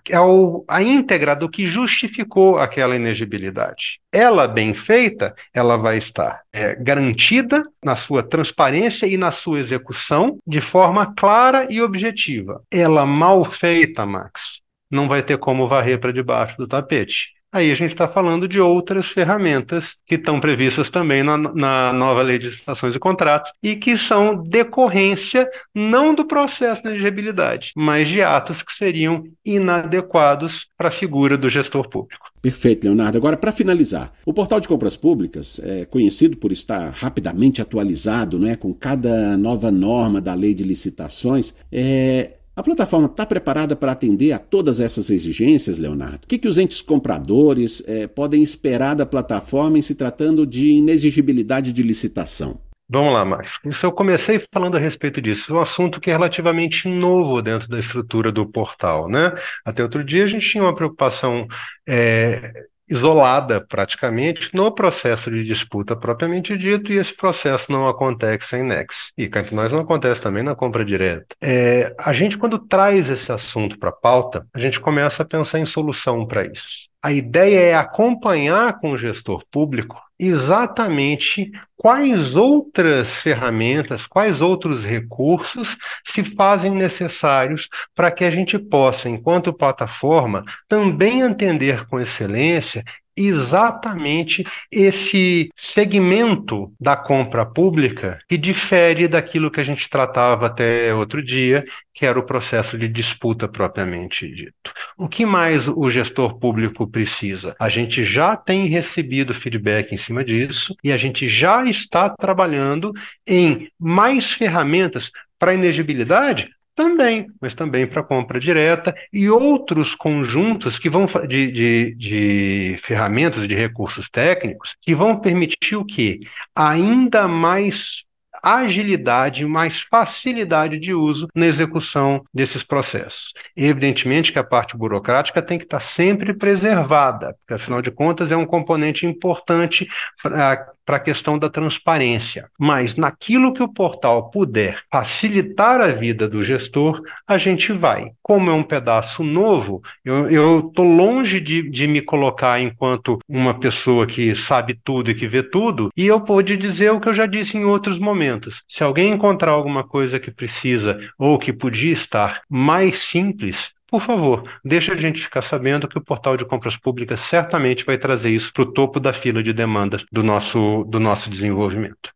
a, 0.67 0.83
íntegra 0.83 1.35
do 1.35 1.49
que 1.49 1.67
justificou 1.67 2.57
aquela 2.57 2.95
inegibilidade. 2.95 3.99
Ela, 4.11 4.47
bem 4.47 4.73
feita, 4.73 5.33
ela 5.53 5.77
vai 5.77 5.97
estar 5.97 6.41
é, 6.53 6.75
garantida 6.75 7.63
na 7.83 7.95
sua 7.95 8.21
transparência 8.21 9.07
e 9.07 9.17
na 9.17 9.31
sua 9.31 9.59
execução 9.59 10.37
de 10.45 10.61
forma 10.61 11.13
clara 11.15 11.67
e 11.69 11.81
objetiva. 11.81 12.61
Ela, 12.69 13.05
mal 13.05 13.45
feita, 13.45 14.05
Max, 14.05 14.61
não 14.91 15.07
vai 15.07 15.23
ter 15.23 15.37
como 15.37 15.67
varrer 15.67 15.99
para 15.99 16.11
debaixo 16.11 16.57
do 16.57 16.67
tapete. 16.67 17.36
Aí 17.57 17.71
a 17.71 17.75
gente 17.75 17.93
está 17.93 18.07
falando 18.07 18.47
de 18.47 18.61
outras 18.61 19.07
ferramentas 19.07 19.95
que 20.05 20.13
estão 20.13 20.39
previstas 20.39 20.91
também 20.91 21.23
na, 21.23 21.35
na, 21.35 21.91
nova 21.91 22.21
lei 22.21 22.37
de 22.37 22.49
licitações 22.49 22.93
e 22.93 22.99
contratos 22.99 23.51
e 23.63 23.75
que 23.75 23.97
são 23.97 24.43
decorrência 24.43 25.49
não 25.73 26.13
do 26.13 26.23
processo 26.23 26.83
de 26.83 26.89
elegibilidade, 26.89 27.71
mas 27.75 28.07
de 28.07 28.21
atos 28.21 28.61
que 28.61 28.71
seriam 28.71 29.23
inadequados 29.43 30.67
para 30.77 30.89
a 30.89 30.91
figura 30.91 31.35
do 31.35 31.49
gestor 31.49 31.89
público. 31.89 32.27
Perfeito, 32.43 32.83
Leonardo. 32.83 33.17
Agora, 33.17 33.35
para 33.35 33.51
finalizar, 33.51 34.13
o 34.23 34.31
portal 34.31 34.59
de 34.59 34.67
compras 34.67 34.95
públicas 34.95 35.59
é 35.63 35.83
conhecido 35.85 36.37
por 36.37 36.51
estar 36.51 36.91
rapidamente 36.91 37.59
atualizado, 37.59 38.37
né, 38.37 38.55
com 38.55 38.71
cada 38.71 39.35
nova 39.35 39.71
norma 39.71 40.21
da 40.21 40.35
lei 40.35 40.53
de 40.53 40.61
licitações. 40.61 41.55
É, 41.71 42.33
a 42.57 42.63
plataforma 42.63 43.05
está 43.05 43.23
preparada 43.23 43.75
para 43.75 43.91
atender 43.91 44.31
a 44.31 44.39
todas 44.39 44.79
essas 44.79 45.11
exigências, 45.11 45.77
Leonardo? 45.77 46.21
O 46.23 46.27
que, 46.27 46.39
que 46.39 46.47
os 46.47 46.57
entes 46.57 46.81
compradores 46.81 47.83
é, 47.85 48.07
podem 48.07 48.41
esperar 48.41 48.95
da 48.95 49.05
plataforma 49.05 49.77
em 49.77 49.81
se 49.83 49.93
tratando 49.93 50.43
de 50.43 50.71
inexigibilidade 50.71 51.71
de 51.71 51.83
licitação? 51.83 52.59
Vamos 52.89 53.13
lá, 53.13 53.23
Max. 53.23 53.59
Isso 53.63 53.85
eu 53.85 53.91
comecei 53.91 54.43
falando 54.51 54.75
a 54.75 54.79
respeito 54.79 55.21
disso. 55.21 55.53
É 55.53 55.55
um 55.55 55.59
assunto 55.59 55.99
que 55.99 56.09
é 56.09 56.13
relativamente 56.13 56.87
novo 56.87 57.43
dentro 57.43 57.69
da 57.69 57.77
estrutura 57.77 58.31
do 58.31 58.43
portal, 58.47 59.07
né? 59.07 59.35
Até 59.63 59.83
outro 59.83 60.03
dia 60.03 60.23
a 60.23 60.27
gente 60.27 60.49
tinha 60.49 60.63
uma 60.63 60.73
preocupação 60.73 61.47
é, 61.87 62.65
isolada 62.89 63.59
praticamente 63.61 64.49
no 64.53 64.71
processo 64.71 65.29
de 65.29 65.43
disputa 65.43 65.95
propriamente 65.95 66.57
dito, 66.57 66.91
e 66.91 66.97
esse 66.97 67.15
processo 67.15 67.71
não 67.71 67.87
acontece 67.87 68.55
em 68.55 68.63
Nex. 68.63 69.11
E 69.17 69.27
cá 69.27 69.41
entre 69.41 69.55
nós 69.55 69.71
não 69.71 69.79
acontece 69.79 70.21
também 70.21 70.43
na 70.43 70.55
compra 70.55 70.85
direta. 70.85 71.35
É, 71.41 71.93
a 71.97 72.13
gente, 72.13 72.37
quando 72.37 72.59
traz 72.59 73.09
esse 73.09 73.31
assunto 73.31 73.77
para 73.77 73.89
a 73.89 73.93
pauta, 73.93 74.45
a 74.53 74.59
gente 74.59 74.79
começa 74.79 75.23
a 75.23 75.25
pensar 75.25 75.59
em 75.59 75.65
solução 75.65 76.25
para 76.25 76.45
isso. 76.45 76.87
A 77.01 77.11
ideia 77.11 77.59
é 77.59 77.75
acompanhar 77.75 78.79
com 78.79 78.91
o 78.91 78.97
gestor 78.97 79.43
público 79.51 79.97
exatamente 80.19 81.51
quais 81.75 82.35
outras 82.35 83.09
ferramentas, 83.17 84.07
quais 84.07 84.41
outros 84.41 84.83
recursos 84.83 85.77
se 86.05 86.23
fazem 86.23 86.71
necessários 86.71 87.69
para 87.95 88.11
que 88.11 88.23
a 88.23 88.31
gente 88.31 88.57
possa, 88.57 89.07
enquanto 89.07 89.53
plataforma, 89.53 90.43
também 90.67 91.21
entender 91.21 91.85
com 91.87 91.99
excelência 91.99 92.83
exatamente 93.17 94.45
esse 94.71 95.49
segmento 95.55 96.71
da 96.79 96.95
compra 96.95 97.45
pública 97.45 98.19
que 98.29 98.37
difere 98.37 99.07
daquilo 99.07 99.49
que 99.49 99.59
a 99.59 99.63
gente 99.63 99.89
tratava 99.89 100.45
até 100.45 100.93
outro 100.93 101.23
dia, 101.23 101.65
que 101.93 102.05
era 102.05 102.19
o 102.19 102.25
processo 102.25 102.77
de 102.77 102.87
disputa 102.87 103.47
propriamente 103.47 104.27
dito. 104.29 104.71
O 104.97 105.07
que 105.07 105.25
mais 105.25 105.67
o 105.67 105.89
gestor 105.89 106.37
público 106.37 106.87
precisa? 106.87 107.55
A 107.59 107.69
gente 107.69 108.05
já 108.05 108.35
tem 108.35 108.67
recebido 108.67 109.33
feedback 109.33 109.93
em 109.93 109.97
cima 109.97 110.23
disso 110.23 110.75
e 110.83 110.91
a 110.91 110.97
gente 110.97 111.27
já 111.27 111.65
está 111.65 112.09
trabalhando 112.09 112.93
em 113.25 113.69
mais 113.79 114.31
ferramentas 114.31 115.09
para 115.39 115.53
inegibilidade 115.53 116.49
também, 116.77 117.25
mas 117.41 117.55
também 117.55 117.87
para 117.87 118.03
compra 118.03 118.39
direta 118.39 118.93
e 119.11 119.27
outros 119.27 119.95
conjuntos 119.95 120.77
que 120.77 120.91
vão 120.91 121.07
de, 121.27 121.51
de, 121.51 121.95
de 121.95 122.79
ferramentas 122.83 123.47
de 123.47 123.55
recursos 123.55 124.07
técnicos 124.07 124.75
que 124.79 124.93
vão 124.93 125.19
permitir 125.19 125.75
o 125.75 125.83
quê? 125.83 126.19
Ainda 126.55 127.27
mais 127.27 128.03
agilidade, 128.43 129.43
mais 129.43 129.81
facilidade 129.81 130.77
de 130.79 130.93
uso 130.93 131.27
na 131.35 131.47
execução 131.47 132.23
desses 132.31 132.63
processos. 132.63 133.33
Evidentemente 133.55 134.31
que 134.31 134.37
a 134.37 134.43
parte 134.43 134.77
burocrática 134.77 135.41
tem 135.41 135.57
que 135.57 135.63
estar 135.63 135.79
sempre 135.79 136.31
preservada, 136.31 137.35
porque 137.39 137.55
afinal 137.55 137.81
de 137.81 137.89
contas 137.89 138.31
é 138.31 138.37
um 138.37 138.45
componente 138.45 139.03
importante 139.07 139.87
para 140.21 140.71
para 140.87 140.95
a 140.95 141.01
questão 141.01 141.37
da 141.37 141.49
transparência. 141.49 142.49
Mas 142.57 142.95
naquilo 142.95 143.53
que 143.53 143.61
o 143.61 143.67
portal 143.67 144.31
puder 144.31 144.81
facilitar 144.89 145.81
a 145.81 145.89
vida 145.89 146.29
do 146.29 146.41
gestor, 146.41 147.01
a 147.27 147.37
gente 147.37 147.73
vai. 147.73 148.11
Como 148.23 148.49
é 148.49 148.53
um 148.53 148.63
pedaço 148.63 149.21
novo, 149.21 149.81
eu 150.05 150.59
estou 150.69 150.85
longe 150.85 151.41
de, 151.41 151.69
de 151.69 151.85
me 151.87 152.01
colocar 152.01 152.61
enquanto 152.61 153.19
uma 153.27 153.53
pessoa 153.53 154.07
que 154.07 154.33
sabe 154.33 154.79
tudo 154.81 155.11
e 155.11 155.15
que 155.15 155.27
vê 155.27 155.43
tudo, 155.43 155.89
e 155.95 156.07
eu 156.07 156.21
pude 156.21 156.55
dizer 156.55 156.91
o 156.91 157.01
que 157.01 157.09
eu 157.09 157.13
já 157.13 157.25
disse 157.25 157.57
em 157.57 157.65
outros 157.65 157.99
momentos. 157.99 158.63
Se 158.65 158.81
alguém 158.81 159.11
encontrar 159.11 159.51
alguma 159.51 159.83
coisa 159.83 160.17
que 160.17 160.31
precisa 160.31 160.97
ou 161.19 161.37
que 161.37 161.51
podia 161.51 161.91
estar 161.91 162.41
mais 162.49 162.99
simples, 162.99 163.73
por 163.89 164.01
favor, 164.01 164.43
deixe 164.63 164.91
a 164.91 164.95
gente 164.95 165.21
ficar 165.21 165.41
sabendo 165.41 165.87
que 165.87 165.97
o 165.97 166.03
portal 166.03 166.35
de 166.35 166.45
compras 166.45 166.75
públicas 166.75 167.21
certamente 167.21 167.85
vai 167.85 167.97
trazer 167.97 168.29
isso 168.29 168.51
para 168.53 168.63
o 168.63 168.71
topo 168.71 168.99
da 168.99 169.13
fila 169.13 169.41
de 169.41 169.53
demandas 169.53 170.03
do 170.11 170.21
nosso, 170.21 170.83
do 170.85 170.99
nosso 170.99 171.29
desenvolvimento. 171.29 172.11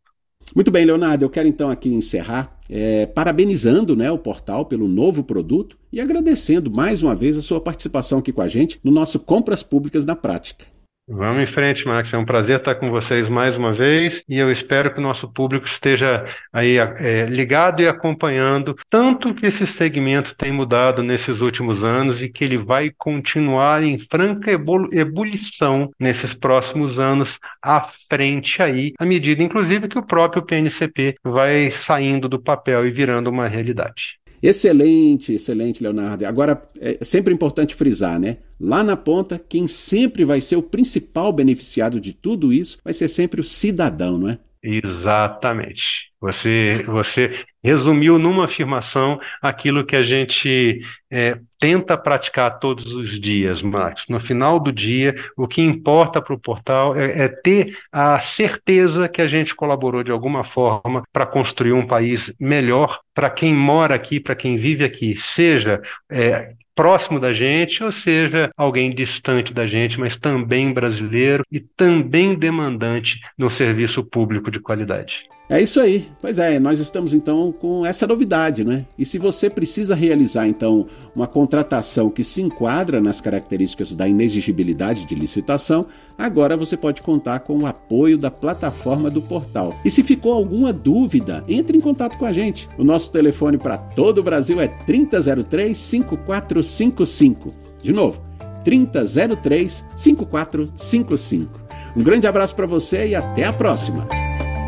Muito 0.54 0.70
bem, 0.70 0.84
Leonardo, 0.84 1.24
eu 1.24 1.30
quero 1.30 1.48
então 1.48 1.70
aqui 1.70 1.94
encerrar 1.94 2.58
é, 2.70 3.06
parabenizando 3.06 3.96
né, 3.96 4.12
o 4.12 4.18
portal 4.18 4.66
pelo 4.66 4.88
novo 4.88 5.24
produto 5.24 5.78
e 5.94 6.02
agradecendo 6.02 6.70
mais 6.70 7.02
uma 7.02 7.16
vez 7.16 7.38
a 7.38 7.42
sua 7.42 7.62
participação 7.62 8.20
aqui 8.20 8.34
com 8.34 8.42
a 8.42 8.48
gente 8.50 8.80
no 8.84 8.92
nosso 8.92 9.18
Compras 9.20 9.64
Públicas 9.64 10.06
na 10.06 10.16
Prática. 10.16 10.66
Vamos 11.14 11.44
em 11.44 11.46
frente, 11.46 11.86
Max. 11.86 12.14
É 12.14 12.18
um 12.18 12.24
prazer 12.24 12.58
estar 12.58 12.74
com 12.76 12.90
vocês 12.90 13.28
mais 13.28 13.58
uma 13.58 13.74
vez 13.74 14.24
e 14.30 14.38
eu 14.38 14.50
espero 14.50 14.94
que 14.94 15.00
o 15.00 15.04
nosso 15.04 15.28
público 15.28 15.66
esteja 15.66 16.26
aí 16.54 16.78
é, 16.78 17.26
ligado 17.26 17.82
e 17.82 17.88
acompanhando 17.88 18.78
tanto 18.90 19.34
que 19.36 19.46
esse 19.46 19.68
segmento 19.68 20.34
tem 20.38 20.54
mudado 20.54 21.04
nesses 21.04 21.42
últimos 21.42 21.84
anos 21.84 22.22
e 22.22 22.30
que 22.30 22.46
ele 22.46 22.58
vai 22.58 22.94
continuar 22.98 23.84
em 23.84 24.00
franca 24.00 24.52
ebulição 24.52 25.92
nesses 26.00 26.34
próximos 26.34 26.98
anos 26.98 27.40
à 27.62 27.90
frente 28.10 28.62
aí, 28.62 28.94
à 28.98 29.06
medida, 29.06 29.44
inclusive, 29.44 29.90
que 29.90 30.00
o 30.00 30.06
próprio 30.06 30.44
PNCP 30.44 31.16
vai 31.22 31.72
saindo 31.72 32.30
do 32.30 32.42
papel 32.42 32.88
e 32.88 32.92
virando 32.92 33.30
uma 33.30 33.50
realidade. 33.50 34.22
Excelente, 34.42 35.34
excelente, 35.34 35.84
Leonardo. 35.84 36.26
Agora, 36.26 36.60
é 36.80 37.04
sempre 37.04 37.32
importante 37.32 37.76
frisar, 37.76 38.20
né? 38.20 38.38
Lá 38.62 38.84
na 38.84 38.96
ponta, 38.96 39.40
quem 39.40 39.68
sempre 39.68 40.24
vai 40.24 40.40
ser 40.40 40.56
o 40.56 40.64
principal 40.64 41.34
beneficiado 41.34 42.00
de 42.00 42.14
tudo 42.14 42.54
isso 42.54 42.78
vai 42.84 42.94
ser 42.94 43.08
sempre 43.08 43.42
o 43.42 43.44
cidadão, 43.44 44.20
não 44.20 44.30
é? 44.30 44.38
Exatamente. 44.64 46.12
Você, 46.20 46.84
você 46.86 47.44
resumiu 47.64 48.20
numa 48.20 48.46
afirmação 48.46 49.20
aquilo 49.42 49.84
que 49.84 49.96
a 49.96 50.04
gente 50.04 50.82
é, 51.10 51.40
tenta 51.60 51.98
praticar 51.98 52.60
todos 52.60 52.94
os 52.94 53.20
dias, 53.20 53.64
Marcos. 53.64 54.06
No 54.08 54.20
final 54.20 54.60
do 54.60 54.72
dia, 54.72 55.16
o 55.36 55.48
que 55.48 55.64
importa 55.64 56.22
para 56.22 56.36
o 56.36 56.40
portal 56.40 56.96
é, 56.96 57.24
é, 57.24 57.28
ter 57.28 57.76
a 57.92 58.20
certeza 58.20 59.10
que 59.10 59.20
a 59.20 59.28
gente 59.28 59.56
colaborou 59.56 60.04
de 60.04 60.12
alguma 60.12 60.44
forma 60.44 61.02
para 61.12 61.26
construir 61.26 61.74
um 61.74 61.88
país 61.88 62.32
melhor 62.40 63.00
para 63.16 63.32
quem 63.32 63.52
mora 63.56 63.96
aqui, 63.96 64.20
para 64.20 64.36
quem 64.36 64.58
vive 64.58 64.84
aqui, 64.84 65.20
seja 65.20 65.82
é, 66.08 66.54
próximo 66.76 67.20
da 67.20 67.34
gente, 67.34 67.84
ou 67.84 67.92
seja, 67.92 68.52
alguém 68.56 68.94
distante 68.94 69.54
da 69.54 69.68
gente, 69.68 70.00
mas 70.00 70.16
também 70.16 70.74
brasileiro 70.74 71.44
e 71.52 71.60
também 71.60 72.36
demandante 72.36 73.20
no 73.38 73.50
serviço 73.50 74.04
público 74.04 74.50
de 74.50 74.60
qualidade. 74.60 75.24
É 75.52 75.62
isso 75.62 75.82
aí. 75.82 76.08
Pois 76.22 76.40
é, 76.40 76.58
nós 76.62 76.80
estamos 76.80 77.14
então 77.14 77.52
com 77.52 77.86
essa 77.86 78.08
novidade, 78.08 78.64
né? 78.64 78.86
E 78.98 79.04
se 79.04 79.18
você 79.18 79.50
precisa 79.50 79.94
realizar 79.94 80.48
então 80.48 80.88
uma 81.14 81.28
contratação 81.28 82.10
que 82.10 82.24
se 82.24 82.42
enquadra 82.42 83.02
nas 83.02 83.20
características 83.20 83.94
da 83.94 84.08
inexigibilidade 84.08 85.06
de 85.06 85.14
licitação, 85.14 85.88
agora 86.18 86.56
você 86.56 86.78
pode 86.78 87.02
contar 87.02 87.42
com 87.42 87.58
o 87.58 87.66
apoio 87.66 88.18
da 88.18 88.32
plataforma 88.32 89.10
do 89.10 89.22
portal. 89.22 89.76
E 89.84 89.92
se 89.92 90.04
ficou 90.04 90.32
alguma 90.32 90.72
dúvida, 90.72 91.44
entre 91.50 91.78
em 91.78 91.82
contato 91.82 92.18
com 92.18 92.26
a 92.26 92.32
gente. 92.32 92.70
O 92.78 92.84
nosso 92.86 93.12
telefone 93.12 93.58
para 93.58 93.78
todo 93.78 94.20
o 94.20 94.24
Brasil 94.24 94.62
é 94.62 94.70
3003 94.70 95.78
5455. 95.78 97.54
De 97.84 97.92
novo, 97.92 98.22
3003 98.64 99.84
5455. 99.98 101.60
Um 101.94 102.04
grande 102.04 102.26
abraço 102.26 102.56
para 102.56 102.66
você 102.66 103.10
e 103.10 103.16
até 103.16 103.44
a 103.44 103.52
próxima. 103.52 104.21